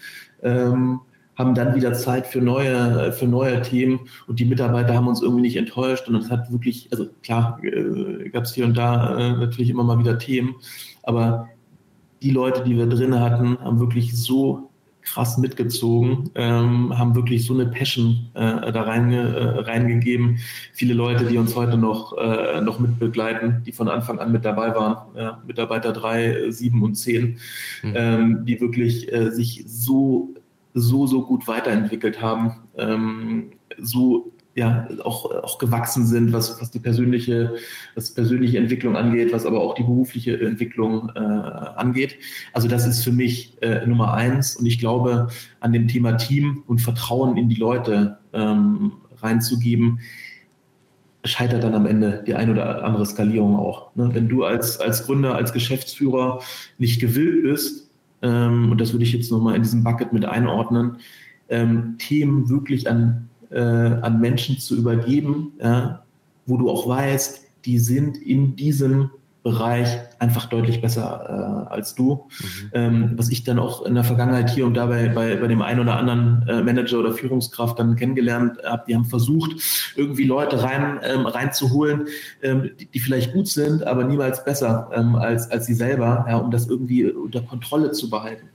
[0.41, 1.01] ähm,
[1.35, 4.01] haben dann wieder Zeit für neue, für neue Themen.
[4.27, 6.07] Und die Mitarbeiter haben uns irgendwie nicht enttäuscht.
[6.07, 9.83] Und es hat wirklich, also klar, äh, gab es hier und da äh, natürlich immer
[9.83, 10.55] mal wieder Themen,
[11.03, 11.49] aber
[12.21, 14.69] die Leute, die wir drin hatten, haben wirklich so
[15.03, 20.39] krass mitgezogen, ähm, haben wirklich so eine Passion äh, da rein, äh, reingegeben.
[20.73, 24.75] Viele Leute, die uns heute noch, äh, noch mitbegleiten, die von Anfang an mit dabei
[24.75, 27.37] waren, ja, Mitarbeiter drei, sieben und zehn,
[27.83, 27.93] mhm.
[27.95, 30.33] ähm, die wirklich äh, sich so,
[30.73, 36.79] so, so gut weiterentwickelt haben, ähm, so ja auch, auch gewachsen sind, was, was die
[36.79, 37.55] persönliche,
[37.95, 42.17] was persönliche Entwicklung angeht, was aber auch die berufliche Entwicklung äh, angeht.
[42.53, 45.27] Also das ist für mich äh, Nummer eins und ich glaube,
[45.59, 49.99] an dem Thema Team und Vertrauen in die Leute ähm, reinzugeben,
[51.25, 53.95] scheitert dann am Ende die ein oder andere Skalierung auch.
[53.95, 54.09] Ne?
[54.13, 56.41] Wenn du als, als Gründer, als Geschäftsführer
[56.77, 57.89] nicht gewillt bist,
[58.21, 60.97] ähm, und das würde ich jetzt nochmal in diesem Bucket mit einordnen,
[61.49, 66.03] ähm, Themen wirklich an äh, an Menschen zu übergeben, ja,
[66.45, 69.09] wo du auch weißt, die sind in diesem
[69.43, 72.27] Bereich einfach deutlich besser äh, als du.
[72.39, 72.69] Mhm.
[72.71, 75.81] Ähm, was ich dann auch in der Vergangenheit hier und dabei bei, bei dem einen
[75.81, 79.51] oder anderen äh, Manager oder Führungskraft dann kennengelernt habe, die haben versucht,
[79.97, 82.07] irgendwie Leute rein, ähm, reinzuholen,
[82.41, 86.37] ähm, die, die, vielleicht gut sind, aber niemals besser ähm, als, als sie selber, ja,
[86.37, 88.47] um das irgendwie unter Kontrolle zu behalten.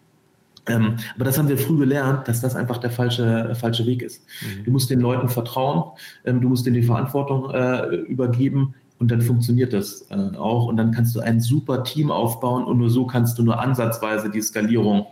[0.69, 4.25] Ähm, aber das haben wir früh gelernt, dass das einfach der falsche, falsche Weg ist.
[4.43, 4.65] Mhm.
[4.65, 5.93] Du musst den Leuten vertrauen,
[6.25, 10.77] ähm, du musst denen die Verantwortung äh, übergeben und dann funktioniert das äh, auch und
[10.77, 14.43] dann kannst du ein super Team aufbauen und nur so kannst du nur ansatzweise die
[14.43, 15.07] Skalierung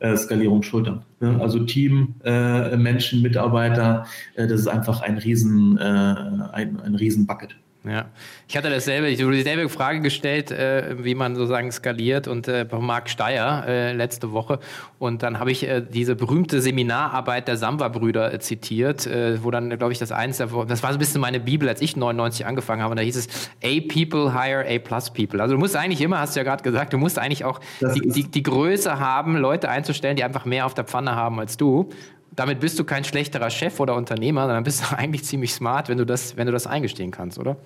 [0.00, 1.04] äh, Skalierung schultern.
[1.20, 1.38] Ne?
[1.40, 7.26] Also Team, äh, Menschen, Mitarbeiter, äh, das ist einfach ein riesen, äh, ein, ein riesen
[7.26, 7.56] Bucket.
[7.82, 8.10] Ja,
[8.46, 12.66] ich hatte dasselbe, ich wurde dieselbe Frage gestellt, äh, wie man sozusagen skaliert und äh,
[12.68, 14.58] bei Marc Steyer äh, letzte Woche.
[14.98, 19.70] Und dann habe ich äh, diese berühmte Seminararbeit der Samba-Brüder äh, zitiert, äh, wo dann,
[19.78, 22.82] glaube ich, das eins, das war so ein bisschen meine Bibel, als ich 99 angefangen
[22.82, 22.90] habe.
[22.90, 25.40] Und da hieß es A people hire A plus people.
[25.40, 28.00] Also du musst eigentlich immer, hast du ja gerade gesagt, du musst eigentlich auch die,
[28.00, 31.88] die, die Größe haben, Leute einzustellen, die einfach mehr auf der Pfanne haben als du
[32.32, 35.98] damit bist du kein schlechterer Chef oder Unternehmer, sondern bist du eigentlich ziemlich smart, wenn
[35.98, 37.56] du das, wenn du das eingestehen kannst, oder?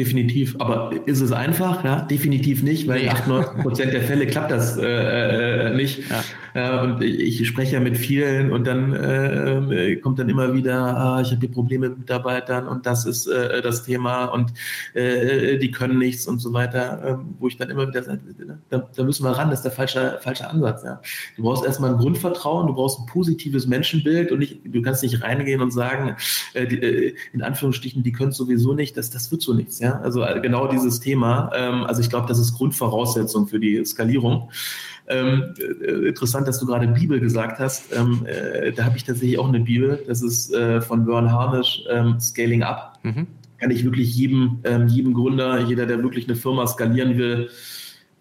[0.00, 0.56] Definitiv.
[0.58, 1.84] Aber ist es einfach?
[1.84, 3.10] Ja, definitiv nicht, weil nee.
[3.10, 6.08] 98 Prozent der Fälle klappt das äh, äh, nicht.
[6.08, 6.24] Ja.
[6.54, 10.96] Äh, und ich, ich spreche ja mit vielen und dann äh, kommt dann immer wieder,
[10.96, 14.54] ah, ich habe hier Probleme mit Mitarbeitern und das ist äh, das Thema und
[14.94, 18.20] äh, die können nichts und so weiter, ähm, wo ich dann immer wieder sage,
[18.70, 20.82] da, da, müssen wir ran, das ist der falsche, falsche Ansatz.
[20.82, 21.00] Ja.
[21.36, 25.22] Du brauchst erstmal ein Grundvertrauen, du brauchst ein positives Menschenbild und nicht, du kannst nicht
[25.22, 26.16] reingehen und sagen,
[26.54, 29.78] äh, die, äh, in Anführungsstrichen, die können sowieso nicht, das, das wird so nichts.
[29.78, 29.89] Ja.
[30.02, 34.50] Also genau dieses Thema, ähm, also ich glaube, das ist Grundvoraussetzung für die Skalierung.
[35.08, 37.94] Ähm, äh, interessant, dass du gerade Bibel gesagt hast.
[37.94, 40.02] Ähm, äh, da habe ich tatsächlich auch eine Bibel.
[40.06, 42.98] Das ist äh, von Vern Harnisch, ähm, Scaling Up.
[43.02, 43.26] Mhm.
[43.58, 47.50] Kann ich wirklich jedem, ähm, jedem Gründer, jeder, der wirklich eine Firma skalieren will,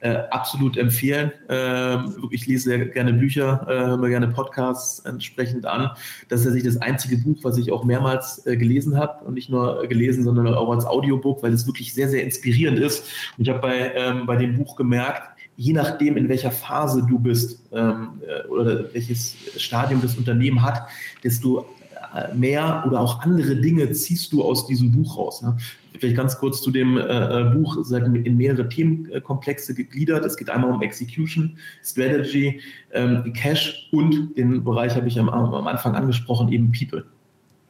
[0.01, 1.31] äh, absolut empfehlen.
[1.49, 5.91] Ähm, ich lese sehr gerne Bücher, äh, höre mir gerne Podcasts entsprechend an.
[6.29, 9.49] Das ist tatsächlich das einzige Buch, was ich auch mehrmals äh, gelesen habe und nicht
[9.49, 13.05] nur gelesen, sondern auch als Audiobook, weil es wirklich sehr, sehr inspirierend ist.
[13.37, 15.23] Und ich habe bei, ähm, bei dem Buch gemerkt,
[15.57, 20.87] je nachdem, in welcher Phase du bist ähm, äh, oder welches Stadium das Unternehmen hat,
[21.23, 21.65] desto
[22.33, 25.41] mehr oder auch andere Dinge ziehst du aus diesem Buch raus.
[25.41, 25.57] Ne?
[25.97, 30.25] Vielleicht ganz kurz zu dem äh, äh Buch, in mehrere Themenkomplexe gegliedert.
[30.25, 32.61] Es geht einmal um Execution, Strategy,
[32.93, 37.05] ähm, Cash und den Bereich habe ich am, am Anfang angesprochen, eben People.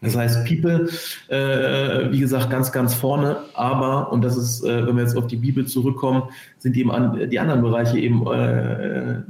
[0.02, 0.90] Das heißt, People,
[1.28, 5.28] äh, wie gesagt, ganz, ganz vorne, aber, und das ist, äh, wenn wir jetzt auf
[5.28, 6.24] die Bibel zurückkommen,
[6.58, 9.22] sind eben an, die anderen Bereiche eben äh,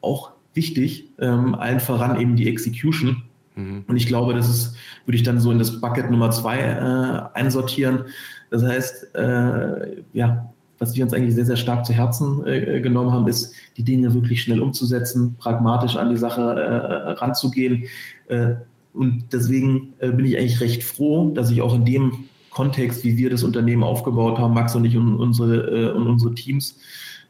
[0.00, 3.22] auch wichtig, ähm, allen voran eben die Execution.
[3.54, 3.84] Mhm.
[3.86, 7.38] Und ich glaube, das ist, würde ich dann so in das Bucket Nummer zwei äh,
[7.38, 8.04] einsortieren.
[8.50, 13.12] Das heißt, äh, ja, was wir uns eigentlich sehr, sehr stark zu Herzen äh, genommen
[13.12, 17.84] haben, ist, die Dinge wirklich schnell umzusetzen, pragmatisch an die Sache äh, ranzugehen.
[18.26, 18.54] Äh,
[18.92, 23.16] und deswegen äh, bin ich eigentlich recht froh, dass ich auch in dem Kontext, wie
[23.16, 26.78] wir das Unternehmen aufgebaut haben, Max und ich und unsere, und unsere Teams,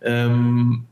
[0.01, 0.85] ähm,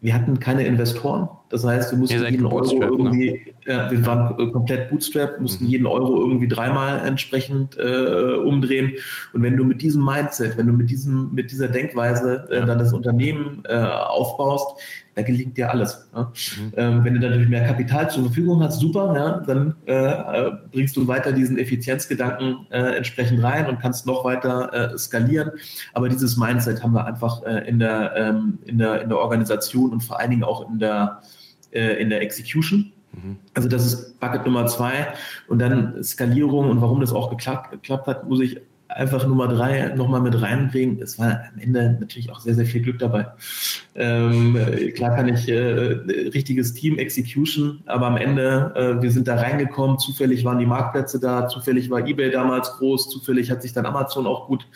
[0.00, 1.28] wir hatten keine Investoren.
[1.48, 2.86] Das heißt, wir mussten jeden Euro ne?
[2.86, 3.28] irgendwie,
[3.64, 5.70] äh, wir waren komplett bootstrapped, mussten mhm.
[5.70, 8.92] jeden Euro irgendwie dreimal entsprechend äh, umdrehen.
[9.32, 12.66] Und wenn du mit diesem Mindset, wenn du mit diesem, mit dieser Denkweise äh, ja.
[12.66, 14.78] dann das Unternehmen äh, aufbaust,
[15.18, 16.08] da gelingt dir alles.
[16.14, 16.22] Ja?
[16.22, 16.72] Mhm.
[16.76, 20.96] Ähm, wenn du dann natürlich mehr Kapital zur Verfügung hast, super, ja, dann äh, bringst
[20.96, 25.50] du weiter diesen Effizienzgedanken äh, entsprechend rein und kannst noch weiter äh, skalieren.
[25.92, 29.90] Aber dieses Mindset haben wir einfach äh, in, der, ähm, in, der, in der Organisation
[29.90, 31.20] und vor allen Dingen auch in der,
[31.72, 32.92] äh, in der Execution.
[33.12, 33.38] Mhm.
[33.54, 35.08] Also das ist Bucket Nummer zwei.
[35.48, 39.94] Und dann Skalierung und warum das auch geklappt, geklappt hat, muss ich einfach Nummer drei
[39.94, 41.00] nochmal mit reinbringen.
[41.02, 43.26] Es war am Ende natürlich auch sehr, sehr viel Glück dabei.
[43.94, 44.56] Ähm,
[44.94, 45.54] klar kann ich äh,
[46.32, 51.20] richtiges Team Execution, aber am Ende, äh, wir sind da reingekommen, zufällig waren die Marktplätze
[51.20, 54.66] da, zufällig war eBay damals groß, zufällig hat sich dann Amazon auch gut,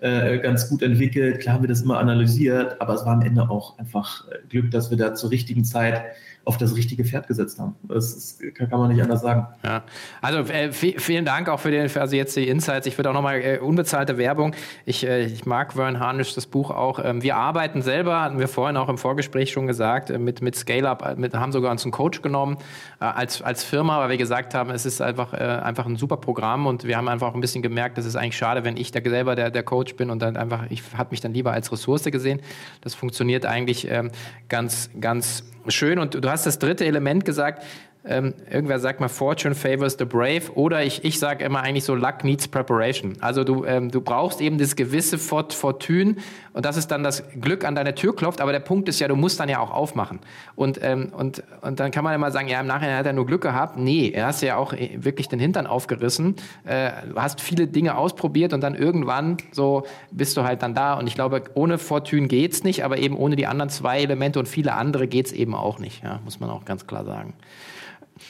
[0.00, 1.40] äh, ganz gut entwickelt.
[1.40, 4.70] Klar haben wir das immer analysiert, aber es war am Ende auch einfach äh, Glück,
[4.70, 6.02] dass wir da zur richtigen Zeit
[6.44, 7.76] auf das richtige Pferd gesetzt haben.
[7.84, 9.46] Das ist, kann man nicht anders sagen.
[9.62, 9.84] Ja.
[10.20, 12.86] Also äh, vielen Dank auch für, den, für also jetzt die Insights.
[12.86, 14.54] Ich würde auch nochmal äh, unbezahlte Werbung.
[14.84, 16.98] Ich, äh, ich mag Vern Harnisch das Buch auch.
[17.04, 20.56] Ähm, wir arbeiten selber, hatten wir vorhin auch im Vorgespräch schon gesagt, äh, mit, mit
[20.56, 22.58] Scale-Up, äh, mit, haben sogar uns einen Coach genommen
[23.00, 26.66] äh, als, als Firma, weil wir gesagt haben, es ist einfach, einfach ein super Programm
[26.66, 29.00] und wir haben einfach auch ein bisschen gemerkt, das ist eigentlich schade, wenn ich da
[29.02, 32.04] selber der, der Coach bin und dann einfach, ich habe mich dann lieber als Ressource
[32.04, 32.40] gesehen.
[32.80, 34.10] Das funktioniert eigentlich ähm,
[34.48, 35.98] ganz, ganz schön.
[35.98, 37.62] Und du hast das dritte Element gesagt,
[38.04, 41.94] ähm, irgendwer sagt mal, Fortune favors the brave oder ich, ich sage immer eigentlich so,
[41.94, 43.14] Luck needs preparation.
[43.20, 46.16] Also du, ähm, du brauchst eben das gewisse Fort, Fortune
[46.52, 49.06] und das ist dann das Glück an deine Tür klopft, aber der Punkt ist ja,
[49.06, 50.18] du musst dann ja auch aufmachen.
[50.56, 53.26] Und, ähm, und, und dann kann man immer sagen, ja, im Nachhinein hat er nur
[53.26, 53.78] Glück gehabt.
[53.78, 58.52] Nee, er hast ja auch äh, wirklich den Hintern aufgerissen, äh, hast viele Dinge ausprobiert
[58.52, 62.64] und dann irgendwann so bist du halt dann da und ich glaube, ohne Fortune geht's
[62.64, 66.02] nicht, aber eben ohne die anderen zwei Elemente und viele andere geht's eben auch nicht,
[66.02, 67.34] ja, muss man auch ganz klar sagen.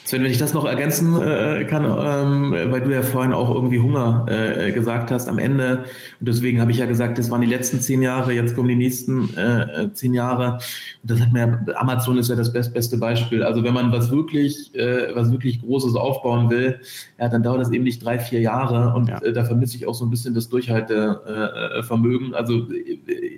[0.05, 3.79] Sven, wenn ich das noch ergänzen äh, kann, ähm, weil du ja vorhin auch irgendwie
[3.79, 5.85] Hunger äh, gesagt hast am Ende.
[6.19, 8.77] Und deswegen habe ich ja gesagt, das waren die letzten zehn Jahre, jetzt kommen die
[8.77, 10.59] nächsten äh, zehn Jahre.
[11.03, 13.43] Und das hat mir, Amazon ist ja das best, beste Beispiel.
[13.43, 16.81] Also wenn man was wirklich, äh, was wirklich Großes aufbauen will,
[17.19, 18.95] ja, dann dauert das eben nicht drei, vier Jahre.
[18.95, 19.19] Und ja.
[19.23, 22.35] äh, da vermisse ich auch so ein bisschen das Durchhaltevermögen.
[22.35, 22.67] also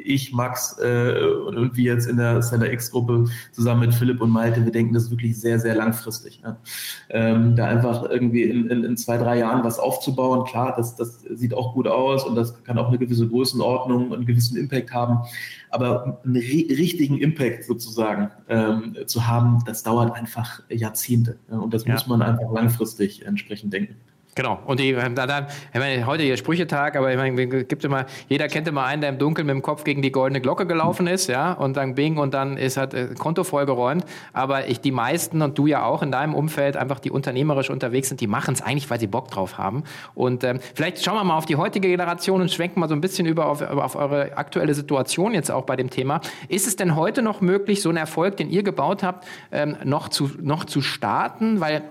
[0.05, 1.15] ich, Max äh,
[1.47, 5.11] und irgendwie jetzt in der Seller X-Gruppe zusammen mit Philipp und Malte, wir denken das
[5.11, 6.44] wirklich sehr, sehr langfristig.
[6.45, 6.59] Ja.
[7.09, 11.21] Ähm, da einfach irgendwie in, in, in, zwei, drei Jahren was aufzubauen, klar, das, das
[11.21, 14.93] sieht auch gut aus und das kann auch eine gewisse Größenordnung und einen gewissen Impact
[14.93, 15.21] haben.
[15.71, 21.39] Aber einen richtigen Impact sozusagen ähm, zu haben, das dauert einfach Jahrzehnte.
[21.51, 21.95] Ja, und das ja.
[21.95, 23.97] muss man einfach langfristig entsprechend denken.
[24.35, 24.59] Genau.
[24.67, 28.07] Und die, ähm, da, da, ich meine, heute hier Sprüchetag, aber ich meine, gibt immer,
[28.29, 31.07] jeder kennt immer einen, der im Dunkeln mit dem Kopf gegen die goldene Glocke gelaufen
[31.07, 34.05] ist, ja, und dann Bing und dann ist hat äh, Konto vollgeräumt.
[34.33, 38.09] Aber ich, die meisten und du ja auch in deinem Umfeld einfach die unternehmerisch unterwegs
[38.09, 39.85] sind, die machen es eigentlich, weil sie Bock drauf haben.
[40.15, 43.01] Und ähm, vielleicht schauen wir mal auf die heutige Generation und schwenken mal so ein
[43.01, 46.21] bisschen über auf, auf eure aktuelle Situation jetzt auch bei dem Thema.
[46.49, 50.09] Ist es denn heute noch möglich, so einen Erfolg, den ihr gebaut habt, ähm, noch
[50.09, 51.61] zu noch zu starten?
[51.61, 51.83] Weil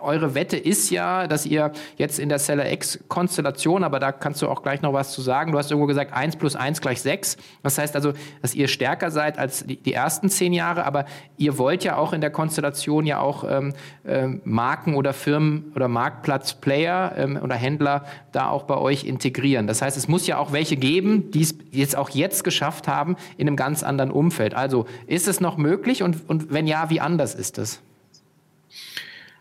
[0.00, 4.48] eure Wette ist ja, dass ihr jetzt in der Seller X-Konstellation, aber da kannst du
[4.48, 7.36] auch gleich noch was zu sagen, du hast irgendwo gesagt, 1 plus 1 gleich 6.
[7.62, 11.04] Das heißt also, dass ihr stärker seid als die, die ersten zehn Jahre, aber
[11.36, 13.74] ihr wollt ja auch in der Konstellation ja auch ähm,
[14.06, 19.66] ähm, Marken oder Firmen oder Marktplatzplayer ähm, oder Händler da auch bei euch integrieren.
[19.66, 23.16] Das heißt, es muss ja auch welche geben, die es jetzt auch jetzt geschafft haben
[23.36, 24.54] in einem ganz anderen Umfeld.
[24.54, 27.80] Also ist es noch möglich und, und wenn ja, wie anders ist es?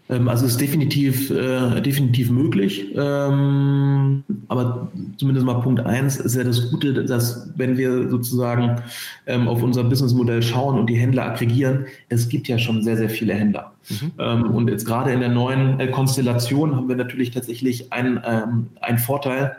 [0.10, 2.88] Ähm, also es ist definitiv, äh, definitiv möglich.
[2.96, 8.82] Ähm, aber zumindest mal Punkt eins ist ja das Gute, dass wenn wir sozusagen
[9.26, 13.10] ähm, auf unser Businessmodell schauen und die Händler aggregieren, es gibt ja schon sehr, sehr
[13.10, 13.74] viele Händler.
[13.90, 14.12] Mhm.
[14.18, 18.68] Ähm, und jetzt gerade in der neuen äh, Konstellation haben wir natürlich tatsächlich einen, ähm,
[18.82, 19.58] einen Vorteil.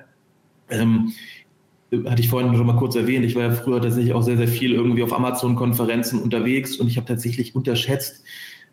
[0.70, 1.12] Ähm,
[2.04, 4.48] hatte ich vorhin schon mal kurz erwähnt, ich war ja früher tatsächlich auch sehr, sehr
[4.48, 8.24] viel irgendwie auf Amazon-Konferenzen unterwegs und ich habe tatsächlich unterschätzt,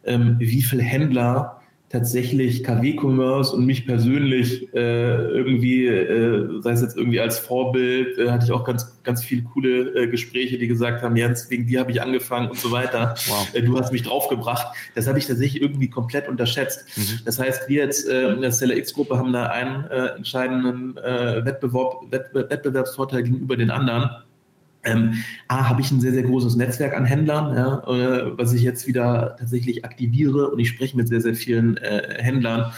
[0.03, 1.61] wie viele Händler
[1.95, 8.29] tatsächlich KW-Commerce und mich persönlich äh, irgendwie, äh, sei es jetzt irgendwie als Vorbild, äh,
[8.31, 11.79] hatte ich auch ganz, ganz viele coole äh, Gespräche, die gesagt haben, Jens, wegen dir
[11.79, 13.15] habe ich angefangen und so weiter.
[13.27, 13.47] Wow.
[13.53, 14.75] Äh, du hast mich draufgebracht.
[14.93, 16.85] Das habe ich tatsächlich irgendwie komplett unterschätzt.
[16.97, 17.21] Mhm.
[17.23, 22.11] Das heißt, wir jetzt äh, in der Seller X-Gruppe haben da einen äh, entscheidenden Wettbewerb,
[22.11, 24.09] Wettbewerbsvorteil gegenüber den anderen.
[24.85, 25.15] Ähm,
[25.47, 28.87] A, habe ich ein sehr, sehr großes Netzwerk an Händlern, ja, äh, was ich jetzt
[28.87, 32.71] wieder tatsächlich aktiviere und ich spreche mit sehr, sehr vielen äh, Händlern.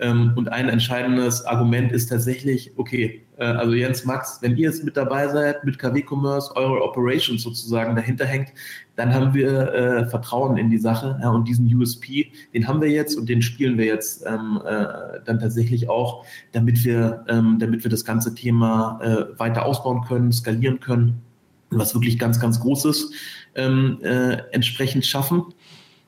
[0.00, 4.84] Ähm, und ein entscheidendes Argument ist tatsächlich, okay, äh, also Jens, Max, wenn ihr jetzt
[4.84, 8.52] mit dabei seid, mit KW Commerce, eure Operations sozusagen dahinter hängt,
[8.96, 12.90] dann haben wir äh, Vertrauen in die Sache ja, und diesen USP, den haben wir
[12.90, 17.84] jetzt und den spielen wir jetzt ähm, äh, dann tatsächlich auch, damit wir, ähm, damit
[17.84, 19.00] wir das ganze Thema
[19.38, 21.22] weiter ausbauen können, skalieren können
[21.70, 23.10] was wirklich ganz, ganz Großes
[23.54, 25.44] ähm, äh, entsprechend schaffen.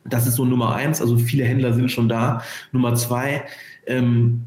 [0.04, 1.00] Das ist so Nummer eins.
[1.00, 2.42] Also viele Händler sind schon da.
[2.72, 3.44] Nummer zwei,
[3.86, 4.44] ähm,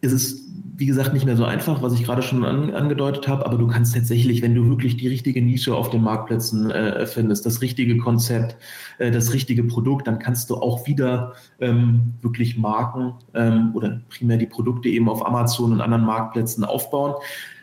[0.00, 3.44] ist es, wie gesagt, nicht mehr so einfach, was ich gerade schon an, angedeutet habe,
[3.44, 7.44] aber du kannst tatsächlich, wenn du wirklich die richtige Nische auf den Marktplätzen äh, findest,
[7.46, 8.56] das richtige Konzept,
[8.98, 14.36] äh, das richtige Produkt, dann kannst du auch wieder ähm, wirklich Marken ähm, oder primär
[14.36, 17.14] die Produkte eben auf Amazon und anderen Marktplätzen aufbauen.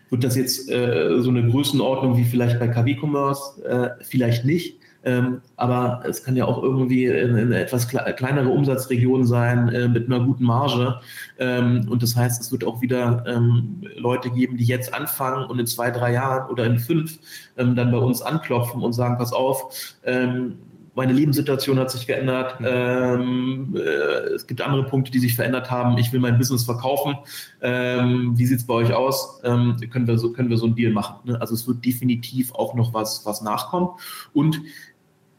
[0.10, 3.64] Wird das jetzt äh, so eine Größenordnung wie vielleicht bei KW Commerce?
[3.64, 4.80] Äh, vielleicht nicht.
[5.06, 10.20] Ähm, aber es kann ja auch irgendwie eine, etwas kleinere Umsatzregion sein äh, mit einer
[10.20, 11.00] guten Marge.
[11.38, 15.60] Ähm, und das heißt, es wird auch wieder ähm, Leute geben, die jetzt anfangen und
[15.60, 17.20] in zwei, drei Jahren oder in fünf
[17.56, 20.56] ähm, dann bei uns anklopfen und sagen, pass auf, ähm,
[20.96, 22.68] meine Lebenssituation hat sich geändert, mhm.
[22.70, 27.16] ähm, äh, es gibt andere Punkte, die sich verändert haben, ich will mein Business verkaufen.
[27.62, 29.42] Ähm, wie sieht es bei euch aus?
[29.44, 31.16] Ähm, können, wir so, können wir so einen Deal machen?
[31.26, 31.40] Ne?
[31.40, 33.90] Also es wird definitiv auch noch was, was nachkommen.
[34.34, 34.62] Und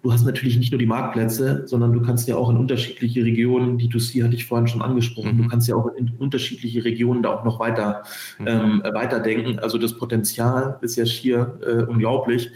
[0.03, 3.79] du hast natürlich nicht nur die Marktplätze, sondern du kannst ja auch in unterschiedliche Regionen,
[3.79, 5.43] die D2C hatte ich vorhin schon angesprochen, mhm.
[5.43, 8.05] du kannst ja auch in unterschiedliche Regionen da auch noch weiter,
[8.39, 8.47] mhm.
[8.47, 9.59] ähm, weiterdenken.
[9.59, 12.51] Also das Potenzial ist ja schier äh, unglaublich.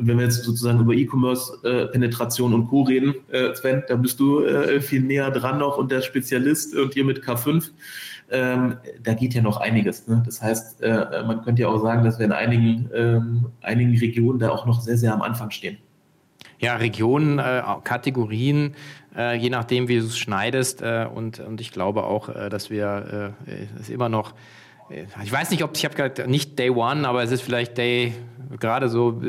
[0.00, 2.82] Und wenn wir jetzt sozusagen über E-Commerce-Penetration und Co.
[2.82, 3.14] reden,
[3.54, 4.42] Sven, da bist du
[4.80, 7.70] viel näher dran noch und der Spezialist und hier mit K5
[8.30, 10.06] ähm, da geht ja noch einiges.
[10.06, 10.22] Ne?
[10.24, 14.38] Das heißt, äh, man könnte ja auch sagen, dass wir in einigen, ähm, einigen Regionen
[14.38, 15.78] da auch noch sehr, sehr am Anfang stehen.
[16.58, 18.74] Ja, Regionen, äh, Kategorien,
[19.16, 20.82] äh, je nachdem, wie du es schneidest.
[20.82, 23.34] Äh, und, und ich glaube auch, äh, dass wir
[23.80, 24.34] es immer noch
[25.22, 28.14] ich weiß nicht, ob ich habe gerade nicht Day One, aber es ist vielleicht Day
[28.58, 29.20] gerade so.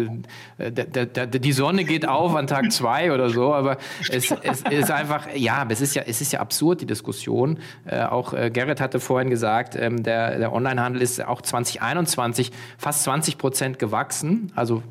[0.58, 3.78] Äh, die Sonne geht auf an Tag zwei oder so, aber
[4.10, 7.60] es, es ist einfach ja, es ist ja es ist ja absurd die Diskussion.
[7.86, 13.04] Äh, auch äh, Gerrit hatte vorhin gesagt, ähm, der, der Onlinehandel ist auch 2021 fast
[13.04, 14.82] 20 Prozent gewachsen, also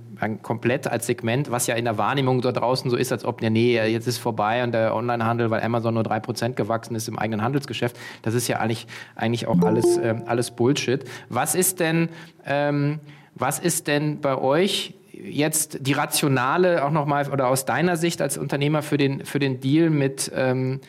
[0.43, 3.51] komplett als Segment, was ja in der Wahrnehmung da draußen so ist, als ob, nee,
[3.51, 7.43] nee jetzt ist vorbei und der Onlinehandel, weil Amazon nur 3% gewachsen ist im eigenen
[7.43, 7.97] Handelsgeschäft.
[8.23, 11.05] Das ist ja eigentlich, eigentlich auch alles, äh, alles Bullshit.
[11.29, 12.09] Was ist denn,
[12.47, 13.01] ähm,
[13.35, 18.39] was ist denn bei euch jetzt die rationale, auch nochmal, oder aus deiner Sicht als
[18.39, 20.81] Unternehmer für den, für den Deal mit, ähm,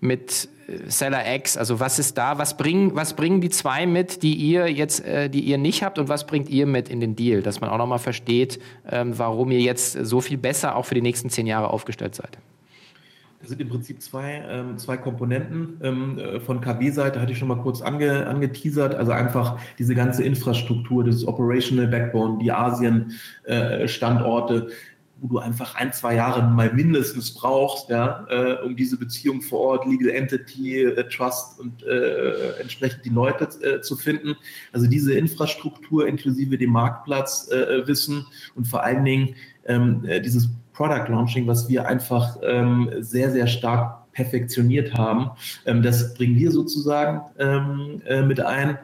[0.00, 0.48] mit
[0.86, 1.56] Seller X?
[1.56, 2.38] Also was ist da?
[2.38, 5.98] Was bringen, was bringen die zwei mit, die ihr jetzt, äh, die ihr nicht habt
[5.98, 7.42] und was bringt ihr mit in den Deal?
[7.42, 8.60] Dass man auch nochmal versteht,
[8.90, 12.38] ähm, warum ihr jetzt so viel besser auch für die nächsten zehn Jahre aufgestellt seid.
[13.44, 15.78] Das sind im Prinzip zwei, ähm, zwei Komponenten.
[15.82, 18.94] Ähm, äh, von KW-Seite hatte ich schon mal kurz ange, angeteasert.
[18.94, 24.70] Also einfach diese ganze Infrastruktur, das Operational Backbone, die Asien-Standorte, äh,
[25.20, 29.60] wo du einfach ein, zwei Jahre mal mindestens brauchst, ja, äh, um diese Beziehung vor
[29.60, 34.36] Ort, Legal Entity, äh, Trust und äh, entsprechend die Leute äh, zu finden.
[34.72, 39.34] Also diese Infrastruktur inklusive dem Marktplatzwissen äh, und vor allen Dingen
[39.66, 45.30] ähm, äh, dieses Product Launching, was wir einfach ähm, sehr, sehr stark perfektioniert haben.
[45.66, 48.78] Ähm, das bringen wir sozusagen ähm, mit ein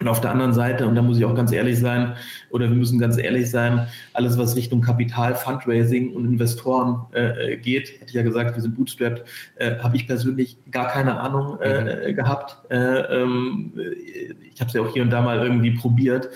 [0.00, 2.14] und auf der anderen Seite, und da muss ich auch ganz ehrlich sein,
[2.48, 7.90] oder wir müssen ganz ehrlich sein, alles, was Richtung Kapital, Fundraising und Investoren äh, geht,
[8.00, 9.24] hätte ich ja gesagt, wir sind bootstrapped,
[9.56, 12.16] äh, habe ich persönlich gar keine Ahnung äh, mhm.
[12.16, 12.56] gehabt.
[12.70, 13.74] Äh, ähm,
[14.52, 16.30] ich habe es ja auch hier und da mal irgendwie probiert.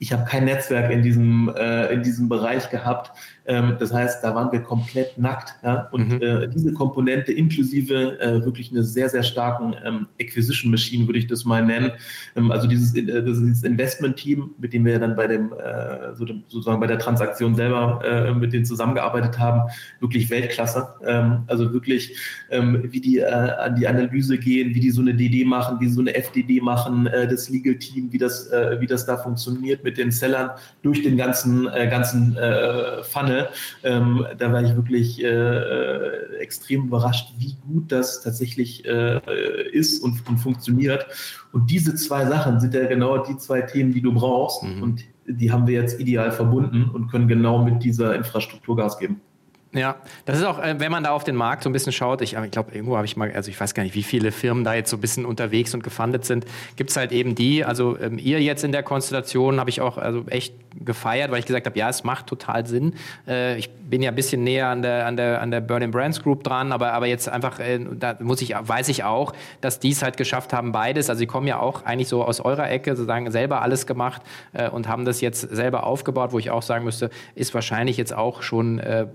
[0.00, 3.12] Ich habe kein Netzwerk in diesem, äh, in diesem Bereich gehabt.
[3.46, 5.54] Ähm, das heißt, da waren wir komplett nackt.
[5.62, 5.88] Ja?
[5.92, 6.22] Und mhm.
[6.22, 11.26] äh, diese Komponente inklusive äh, wirklich eine sehr, sehr starken ähm, Acquisition Machine, würde ich
[11.26, 11.92] das mal nennen.
[12.34, 16.42] Ähm, also dieses, äh, dieses Investment-Team, mit dem wir dann bei dem, äh, so dem,
[16.48, 19.70] sozusagen bei der Transaktion selber äh, mit denen zusammengearbeitet haben,
[20.00, 20.88] wirklich Weltklasse.
[21.04, 22.16] Ähm, also wirklich,
[22.50, 25.88] ähm, wie die äh, an die Analyse gehen, wie die so eine DD machen, wie
[25.88, 30.50] so eine FDD machen, das Legal-Team, wie das, wie das da funktioniert mit den Sellern
[30.82, 32.36] durch den ganzen, ganzen
[33.02, 33.35] Funnel
[33.82, 39.20] ähm, da war ich wirklich äh, äh, extrem überrascht, wie gut das tatsächlich äh,
[39.70, 41.06] ist und, und, funktioniert.
[41.52, 44.62] Und diese zwei Sachen sind ja genau die zwei Themen, die du brauchst.
[44.62, 44.82] Mhm.
[44.82, 49.20] Und die haben wir jetzt ideal verbunden und können genau mit dieser Infrastruktur Gas geben.
[49.76, 52.22] Ja, das ist auch, äh, wenn man da auf den Markt so ein bisschen schaut,
[52.22, 54.64] ich, ich glaube, irgendwo habe ich mal, also ich weiß gar nicht, wie viele Firmen
[54.64, 56.46] da jetzt so ein bisschen unterwegs und gefundet sind,
[56.76, 59.98] gibt es halt eben die, also ähm, ihr jetzt in der Konstellation habe ich auch
[59.98, 60.54] also echt
[60.84, 62.94] gefeiert, weil ich gesagt habe, ja, es macht total Sinn.
[63.26, 66.22] Äh, ich bin ja ein bisschen näher an der, an der, an der Burning Brands
[66.22, 69.90] Group dran, aber, aber jetzt einfach, äh, da muss ich, weiß ich auch, dass die
[69.90, 71.08] es halt geschafft haben, beides.
[71.08, 74.22] Also sie kommen ja auch eigentlich so aus eurer Ecke, sozusagen selber alles gemacht
[74.52, 78.14] äh, und haben das jetzt selber aufgebaut, wo ich auch sagen müsste, ist wahrscheinlich jetzt
[78.14, 79.06] auch schon äh,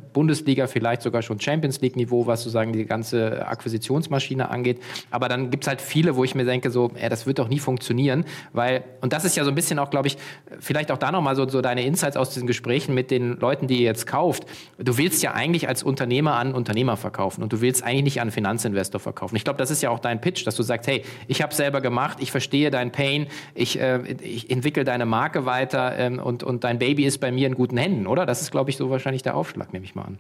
[0.52, 4.80] Bundesliga, vielleicht sogar schon Champions League Niveau, was sozusagen die ganze Akquisitionsmaschine angeht.
[5.10, 7.48] Aber dann gibt es halt viele, wo ich mir denke, so, ja, das wird doch
[7.48, 10.18] nie funktionieren, weil, und das ist ja so ein bisschen auch, glaube ich,
[10.60, 13.78] vielleicht auch da nochmal so, so deine Insights aus diesen Gesprächen mit den Leuten, die
[13.78, 14.46] ihr jetzt kauft
[14.84, 18.32] du willst ja eigentlich als Unternehmer an Unternehmer verkaufen und du willst eigentlich nicht an
[18.32, 19.36] Finanzinvestor verkaufen.
[19.36, 21.82] Ich glaube, das ist ja auch dein Pitch, dass du sagst, hey, ich habe selber
[21.82, 26.64] gemacht, ich verstehe dein Pain, ich, äh, ich entwickle deine Marke weiter ähm, und, und
[26.64, 28.26] dein Baby ist bei mir in guten Händen, oder?
[28.26, 30.20] Das ist, glaube ich, so wahrscheinlich der Aufschlag, nehme ich mal an.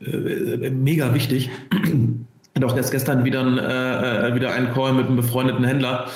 [0.00, 1.50] Äh, mega wichtig.
[1.72, 6.08] Und auch erst gestern wieder, ein, äh, wieder einen Call mit einem befreundeten Händler,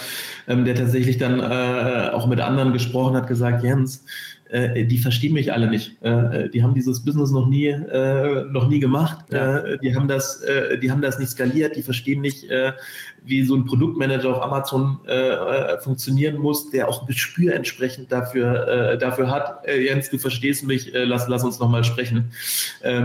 [0.48, 4.04] ähm, der tatsächlich dann äh, auch mit anderen gesprochen hat, gesagt, Jens,
[4.52, 6.02] äh, die verstehen mich alle nicht.
[6.02, 9.24] Äh, die haben dieses Business noch nie, äh, noch nie gemacht.
[9.30, 9.58] Ja.
[9.58, 11.76] Äh, die haben das, äh, die haben das nicht skaliert.
[11.76, 12.72] Die verstehen nicht, äh,
[13.24, 15.00] wie so ein Produktmanager auf Amazon
[15.80, 19.66] funktionieren muss, der auch ein Gespür entsprechend dafür, dafür hat.
[19.66, 20.90] Jens, du verstehst mich.
[20.92, 22.32] lass, lass uns noch mal sprechen.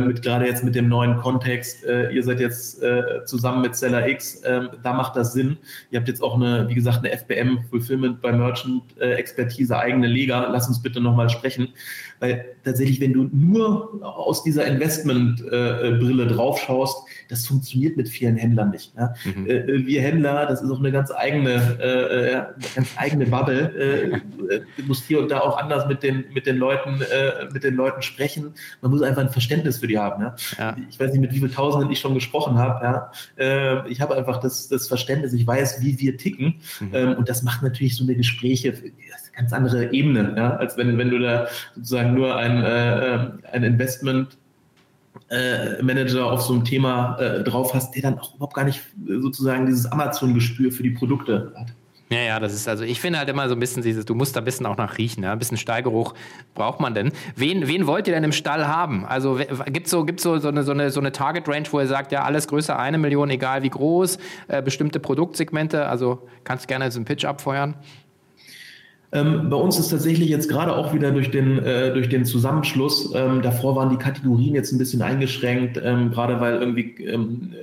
[0.06, 1.84] mit gerade jetzt mit dem neuen Kontext.
[1.84, 2.82] ihr seid jetzt
[3.26, 4.42] zusammen mit Seller X.
[4.46, 5.58] Ähm, da macht das Sinn.
[5.92, 10.48] Ihr habt jetzt auch eine, wie gesagt, eine FBM Fulfillment bei Merchant Expertise eigene Liga.
[10.52, 11.74] Lass uns bitte noch mal sprechen sprechen.
[12.20, 18.36] Weil tatsächlich, wenn du nur aus dieser Investmentbrille äh, drauf schaust, das funktioniert mit vielen
[18.36, 18.94] Händlern nicht.
[18.98, 19.14] Ja?
[19.24, 19.48] Mhm.
[19.48, 22.44] Äh, äh wir Händler, das ist auch eine ganz eigene, äh, äh
[22.76, 23.72] ganz eigene Bubble.
[23.78, 27.02] Äh, du musst hier und da auch anders mit den, mit den Leuten,
[27.54, 28.54] mit den Leuten sprechen.
[28.82, 30.24] Man muss einfach ein Verständnis für die haben.
[30.24, 30.36] Ja?
[30.58, 30.78] ja.
[30.90, 33.12] Ich weiß nicht, mit wie vielen Tausenden ich schon gesprochen habe.
[33.38, 33.84] Ja?
[33.88, 36.56] ich habe einfach das, das Verständnis, ich weiß, wie wir ticken.
[36.80, 36.90] Mhm.
[36.94, 38.74] Ähm, und das macht natürlich so eine Gespräche
[39.38, 40.58] ganz andere Ebene, ja?
[40.58, 44.38] als wenn, wenn du da sozusagen nur ein, äh, ein Investment
[45.30, 48.82] äh, Manager auf so einem Thema äh, drauf hast, der dann auch überhaupt gar nicht
[49.08, 51.68] sozusagen dieses Amazon-Gespür für die Produkte hat.
[52.10, 54.34] Ja, ja, das ist also, ich finde halt immer so ein bisschen dieses, du musst
[54.36, 55.34] da ein bisschen auch nach riechen, ja?
[55.34, 56.14] ein bisschen Stallgeruch
[56.56, 57.12] braucht man denn.
[57.36, 59.06] Wen, wen wollt ihr denn im Stall haben?
[59.06, 61.88] Also gibt es so, gibt's so, so, eine, so, eine, so eine Target-Range, wo ihr
[61.88, 66.68] sagt, ja, alles größer eine Million, egal wie groß, äh, bestimmte Produktsegmente, also kannst du
[66.70, 67.76] gerne jetzt einen Pitch abfeuern?
[69.18, 73.14] Ähm, bei uns ist tatsächlich jetzt gerade auch wieder durch den, äh, durch den Zusammenschluss,
[73.16, 77.54] ähm, davor waren die Kategorien jetzt ein bisschen eingeschränkt, ähm, gerade weil irgendwie ähm,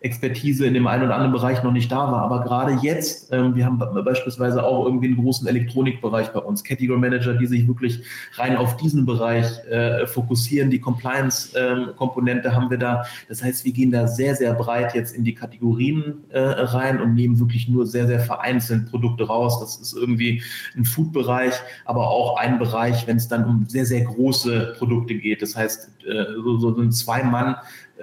[0.00, 2.22] Expertise in dem einen oder anderen Bereich noch nicht da war.
[2.22, 6.98] Aber gerade jetzt, ähm, wir haben beispielsweise auch irgendwie einen großen Elektronikbereich bei uns, Category
[6.98, 8.02] Manager, die sich wirklich
[8.34, 10.70] rein auf diesen Bereich äh, fokussieren.
[10.70, 13.04] Die Compliance-Komponente ähm, haben wir da.
[13.28, 17.14] Das heißt, wir gehen da sehr, sehr breit jetzt in die Kategorien äh, rein und
[17.14, 19.60] nehmen wirklich nur sehr, sehr vereinzelt Produkte raus.
[19.60, 20.42] Das ist irgendwie
[20.76, 25.42] ein Food-Bereich, aber auch ein Bereich, wenn es dann um sehr, sehr große Produkte geht.
[25.42, 27.56] Das heißt, äh, so, so ein Zwei-Mann-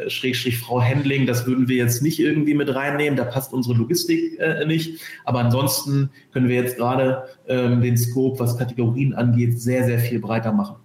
[0.07, 4.39] Schrägstrich Frau Handling, das würden wir jetzt nicht irgendwie mit reinnehmen, da passt unsere Logistik
[4.39, 5.01] äh, nicht.
[5.25, 10.19] Aber ansonsten können wir jetzt gerade ähm, den Scope, was Kategorien angeht, sehr, sehr viel
[10.19, 10.75] breiter machen.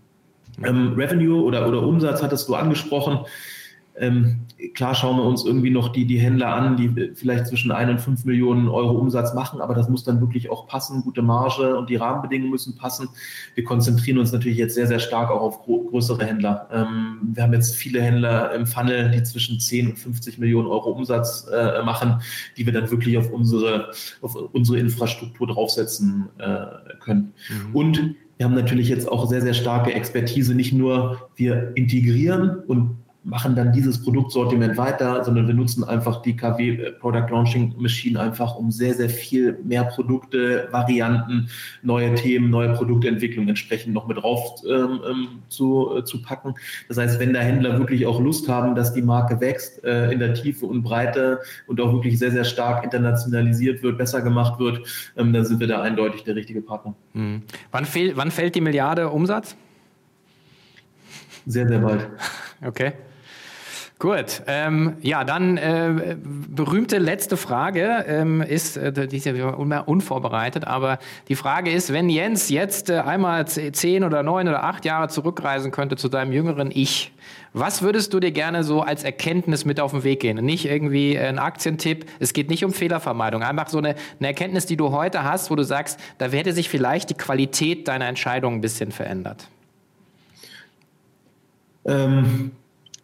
[0.65, 3.21] Ähm, Revenue oder, oder Umsatz hattest du angesprochen.
[3.97, 4.41] Ähm,
[4.75, 8.01] klar schauen wir uns irgendwie noch die, die Händler an, die vielleicht zwischen 1 und
[8.01, 11.91] 5 Millionen Euro Umsatz machen, aber das muss dann wirklich auch passen, gute Marge und
[11.91, 13.09] die Rahmenbedingungen müssen passen.
[13.55, 16.69] Wir konzentrieren uns natürlich jetzt sehr, sehr stark auch auf größere Händler.
[16.73, 20.91] Ähm, wir haben jetzt viele Händler im Funnel, die zwischen 10 und 50 Millionen Euro
[20.91, 22.21] Umsatz äh, machen,
[22.57, 23.91] die wir dann wirklich auf unsere,
[24.21, 26.67] auf unsere Infrastruktur draufsetzen äh,
[27.01, 27.33] können.
[27.49, 27.75] Mhm.
[27.75, 33.02] Und wir haben natürlich jetzt auch sehr, sehr starke Expertise, nicht nur wir integrieren und
[33.25, 38.19] machen dann dieses Produktsortiment weiter, sondern wir nutzen einfach die KW äh, Product Launching Machine
[38.19, 41.49] einfach, um sehr, sehr viel mehr Produkte, Varianten,
[41.83, 46.55] neue Themen, neue Produktentwicklung entsprechend noch mit drauf ähm, ähm, zu, äh, zu packen.
[46.89, 50.19] Das heißt, wenn da Händler wirklich auch Lust haben, dass die Marke wächst äh, in
[50.19, 54.87] der Tiefe und Breite und auch wirklich sehr, sehr stark internationalisiert wird, besser gemacht wird,
[55.17, 56.95] ähm, dann sind wir da eindeutig der richtige Partner.
[57.13, 57.43] Mhm.
[57.71, 59.57] Wann, fehl, wann fällt die Milliarde Umsatz?
[61.47, 62.09] Sehr, sehr bald.
[62.65, 62.93] Okay.
[64.03, 69.87] Gut, ähm, ja, dann äh, berühmte letzte Frage ähm, ist, äh, die ist ja immer
[69.87, 70.99] unvorbereitet, aber
[71.29, 75.71] die Frage ist, wenn Jens jetzt äh, einmal zehn oder neun oder acht Jahre zurückreisen
[75.71, 77.13] könnte zu deinem jüngeren Ich,
[77.53, 80.45] was würdest du dir gerne so als Erkenntnis mit auf den Weg gehen?
[80.45, 84.77] Nicht irgendwie ein Aktientipp, es geht nicht um Fehlervermeidung, einfach so eine, eine Erkenntnis, die
[84.77, 88.61] du heute hast, wo du sagst, da hätte sich vielleicht die Qualität deiner Entscheidung ein
[88.63, 89.47] bisschen verändert.
[91.85, 92.51] Ähm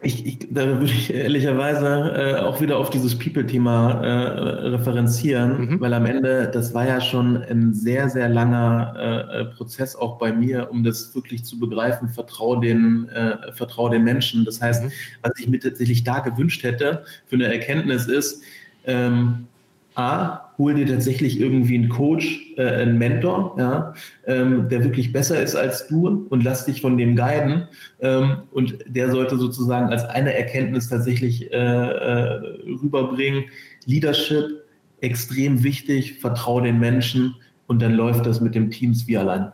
[0.01, 5.81] ich, ich, da würde ich ehrlicherweise äh, auch wieder auf dieses People-Thema äh, referenzieren, mhm.
[5.81, 10.31] weil am Ende, das war ja schon ein sehr, sehr langer äh, Prozess auch bei
[10.31, 14.45] mir, um das wirklich zu begreifen, vertraue den, äh, vertraue den Menschen.
[14.45, 14.91] Das heißt, mhm.
[15.21, 18.41] was ich mir tatsächlich da gewünscht hätte für eine Erkenntnis ist,
[18.85, 19.47] ähm,
[19.95, 23.93] A, hol dir tatsächlich irgendwie einen Coach, äh, einen Mentor, ja,
[24.27, 27.67] ähm, der wirklich besser ist als du und lass dich von dem guiden.
[28.01, 32.41] Ähm, und der sollte sozusagen als eine Erkenntnis tatsächlich äh, äh,
[32.83, 33.45] rüberbringen.
[33.85, 34.65] Leadership,
[34.99, 37.35] extrem wichtig, vertraue den Menschen
[37.67, 39.53] und dann läuft das mit dem Teams wie allein.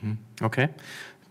[0.00, 0.18] Mhm.
[0.40, 0.68] Okay.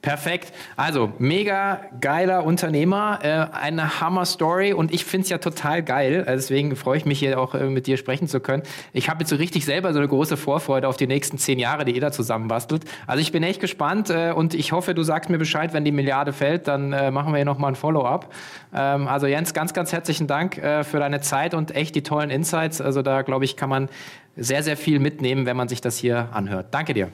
[0.02, 0.54] Perfekt.
[0.78, 6.24] Also, mega geiler Unternehmer, äh, eine Hammer-Story und ich finde es ja total geil.
[6.26, 8.64] Also deswegen freue ich mich hier auch äh, mit dir sprechen zu können.
[8.94, 11.84] Ich habe jetzt so richtig selber so eine große Vorfreude auf die nächsten zehn Jahre,
[11.84, 12.86] die ihr da zusammenbastelt.
[13.08, 15.92] Also ich bin echt gespannt äh, und ich hoffe, du sagst mir Bescheid, wenn die
[15.92, 18.34] Milliarde fällt, dann äh, machen wir hier nochmal ein Follow-up.
[18.74, 22.30] Ähm, also Jens, ganz, ganz herzlichen Dank äh, für deine Zeit und echt die tollen
[22.30, 22.80] Insights.
[22.80, 23.90] Also da, glaube ich, kann man
[24.38, 26.68] sehr, sehr viel mitnehmen, wenn man sich das hier anhört.
[26.72, 27.10] Danke dir.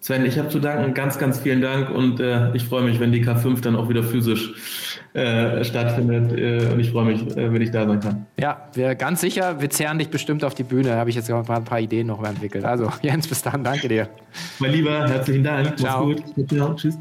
[0.00, 0.94] Sven, ich habe zu danken.
[0.94, 4.02] Ganz, ganz vielen Dank und äh, ich freue mich, wenn die K5 dann auch wieder
[4.02, 4.54] physisch
[5.12, 6.32] äh, stattfindet.
[6.32, 8.26] Äh, und ich freue mich, äh, wenn ich da sein kann.
[8.38, 10.90] Ja, wir ganz sicher, wir zehren dich bestimmt auf die Bühne.
[10.90, 12.64] Da habe ich jetzt ein paar, ein paar, Ideen noch entwickelt.
[12.64, 13.64] Also, Jens, bis dann.
[13.64, 14.08] Danke dir.
[14.60, 15.78] Mein Lieber, herzlichen Dank.
[15.78, 16.06] Ciao.
[16.06, 16.48] Mach's gut.
[16.48, 16.74] Ciao.
[16.74, 16.98] Tschüss.